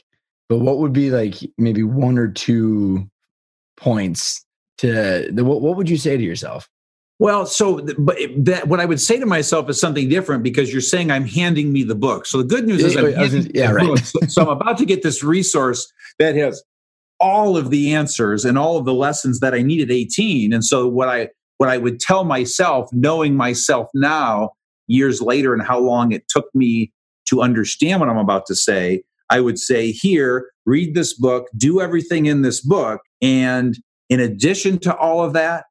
[0.48, 3.08] but what would be like maybe one or two
[3.76, 4.44] points
[4.78, 6.68] to the, what, what would you say to yourself
[7.20, 10.82] well, so but that what I would say to myself is something different because you're
[10.82, 12.26] saying I'm handing me the book.
[12.26, 13.98] So the good news is, I'm yeah, right.
[13.98, 16.62] So, so I'm about to get this resource that has
[17.20, 20.52] all of the answers and all of the lessons that I need at 18.
[20.52, 21.28] And so what I
[21.58, 24.50] what I would tell myself, knowing myself now,
[24.88, 26.92] years later, and how long it took me
[27.26, 31.80] to understand what I'm about to say, I would say, here, read this book, do
[31.80, 33.00] everything in this book.
[33.22, 33.76] And
[34.08, 35.64] in addition to all of that,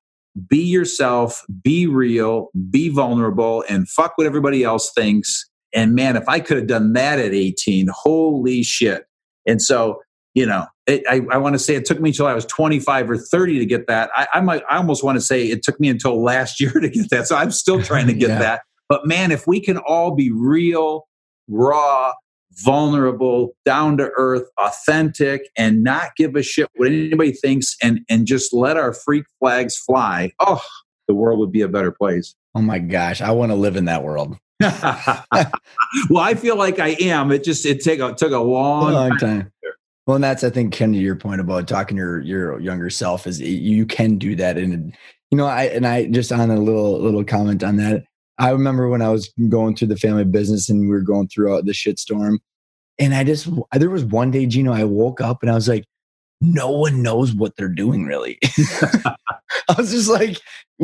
[0.49, 5.49] be yourself, be real, be vulnerable, and fuck what everybody else thinks.
[5.73, 9.05] And man, if I could have done that at 18, holy shit.
[9.45, 10.01] And so,
[10.33, 13.11] you know, it, I, I want to say it took me until I was 25
[13.11, 14.09] or 30 to get that.
[14.15, 16.89] I, I might, I almost want to say it took me until last year to
[16.89, 17.27] get that.
[17.27, 18.39] So I'm still trying to get yeah.
[18.39, 18.61] that.
[18.89, 21.07] But man, if we can all be real,
[21.47, 22.13] raw,
[22.63, 28.27] vulnerable, down to earth, authentic, and not give a shit what anybody thinks and, and
[28.27, 30.61] just let our freak flags fly, oh,
[31.07, 32.35] the world would be a better place.
[32.55, 34.37] Oh my gosh, I want to live in that world.
[34.59, 35.53] well,
[36.19, 37.31] I feel like I am.
[37.31, 39.19] It just it took a took a long, long time.
[39.19, 39.51] time.
[40.05, 43.25] Well, and that's I think Ken to your point about talking your your younger self
[43.25, 44.95] is you can do that, and
[45.31, 48.03] you know I and I just on a little little comment on that.
[48.37, 51.61] I remember when I was going through the family business and we were going through
[51.63, 52.39] the shitstorm.
[52.99, 55.85] And I just, there was one day, Gino, I woke up and I was like,
[56.41, 58.37] no one knows what they're doing really.
[59.05, 60.39] I was just like,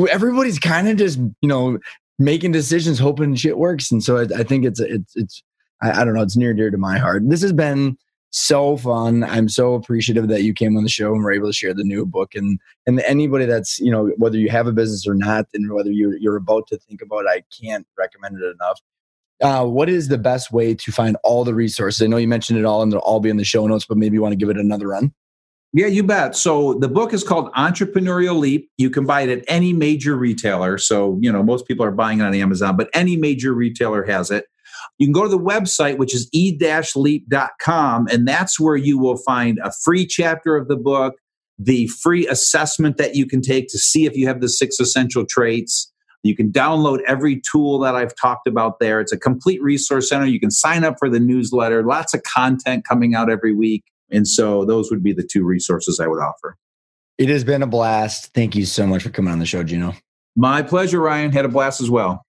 [0.08, 1.78] everybody's kind of just, you know,
[2.18, 3.90] making decisions, hoping shit works.
[3.90, 5.42] And so I, I think it's, it's, it's,
[5.82, 7.22] I, I don't know, it's near dear to my heart.
[7.28, 7.96] This has been
[8.30, 9.24] so fun.
[9.24, 11.84] I'm so appreciative that you came on the show and were able to share the
[11.84, 12.34] new book.
[12.34, 15.90] And and anybody that's you know whether you have a business or not, and whether
[15.90, 18.80] you're you're about to think about, I can't recommend it enough.
[19.42, 22.02] Uh, what is the best way to find all the resources?
[22.02, 23.96] I know you mentioned it all, and they'll all be in the show notes, but
[23.96, 25.12] maybe you want to give it another run.
[25.72, 26.34] Yeah, you bet.
[26.34, 28.68] So the book is called Entrepreneurial Leap.
[28.76, 30.78] You can buy it at any major retailer.
[30.78, 34.32] So, you know, most people are buying it on Amazon, but any major retailer has
[34.32, 34.46] it.
[35.00, 39.58] You can go to the website, which is e-leap.com, and that's where you will find
[39.64, 41.14] a free chapter of the book,
[41.58, 45.24] the free assessment that you can take to see if you have the six essential
[45.24, 45.90] traits.
[46.22, 49.00] You can download every tool that I've talked about there.
[49.00, 50.26] It's a complete resource center.
[50.26, 53.84] You can sign up for the newsletter, lots of content coming out every week.
[54.10, 56.58] And so those would be the two resources I would offer.
[57.16, 58.34] It has been a blast.
[58.34, 59.94] Thank you so much for coming on the show, Gino.
[60.36, 61.32] My pleasure, Ryan.
[61.32, 62.26] Had a blast as well.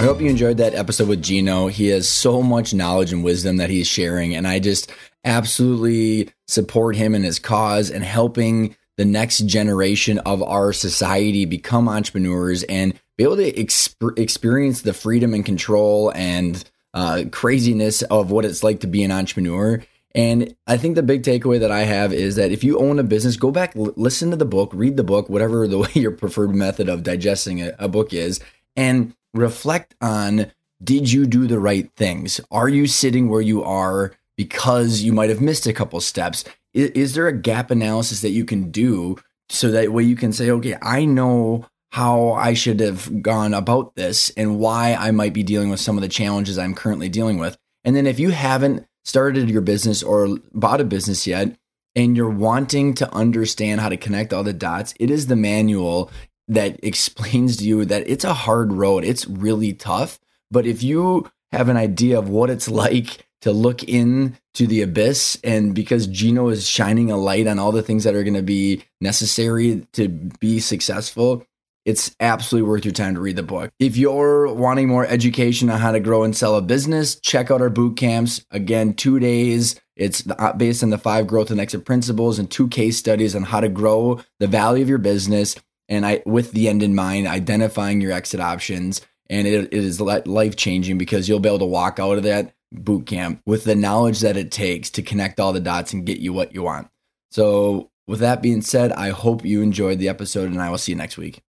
[0.00, 1.66] I hope you enjoyed that episode with Gino.
[1.66, 4.34] He has so much knowledge and wisdom that he's sharing.
[4.34, 4.90] And I just,
[5.24, 11.88] absolutely support him and his cause and helping the next generation of our society become
[11.88, 18.30] entrepreneurs and be able to exp- experience the freedom and control and uh, craziness of
[18.30, 19.82] what it's like to be an entrepreneur.
[20.14, 23.04] And I think the big takeaway that I have is that if you own a
[23.04, 26.10] business, go back, l- listen to the book, read the book, whatever the way your
[26.10, 28.40] preferred method of digesting a, a book is,
[28.74, 30.52] and reflect on
[30.82, 32.40] did you do the right things?
[32.50, 36.44] Are you sitting where you are because you might have missed a couple steps?
[36.72, 39.16] Is, is there a gap analysis that you can do
[39.50, 43.96] so that way you can say, okay, I know how I should have gone about
[43.96, 47.38] this and why I might be dealing with some of the challenges I'm currently dealing
[47.38, 47.58] with.
[47.84, 51.56] And then if you haven't started your business or bought a business yet
[51.96, 56.10] and you're wanting to understand how to connect all the dots, it is the manual
[56.50, 59.04] that explains to you that it's a hard road.
[59.04, 60.20] It's really tough.
[60.50, 65.38] But if you have an idea of what it's like to look into the abyss
[65.42, 68.42] and because Gino is shining a light on all the things that are going to
[68.42, 71.46] be necessary to be successful,
[71.86, 73.72] it's absolutely worth your time to read the book.
[73.78, 77.62] If you're wanting more education on how to grow and sell a business, check out
[77.62, 78.44] our boot camps.
[78.50, 79.80] Again, two days.
[79.96, 83.44] It's uh, based on the five growth and exit principles and two case studies on
[83.44, 85.56] how to grow the value of your business.
[85.90, 89.02] And I, with the end in mind, identifying your exit options.
[89.28, 92.54] And it, it is life changing because you'll be able to walk out of that
[92.72, 96.18] boot camp with the knowledge that it takes to connect all the dots and get
[96.18, 96.88] you what you want.
[97.30, 100.92] So, with that being said, I hope you enjoyed the episode and I will see
[100.92, 101.42] you next week.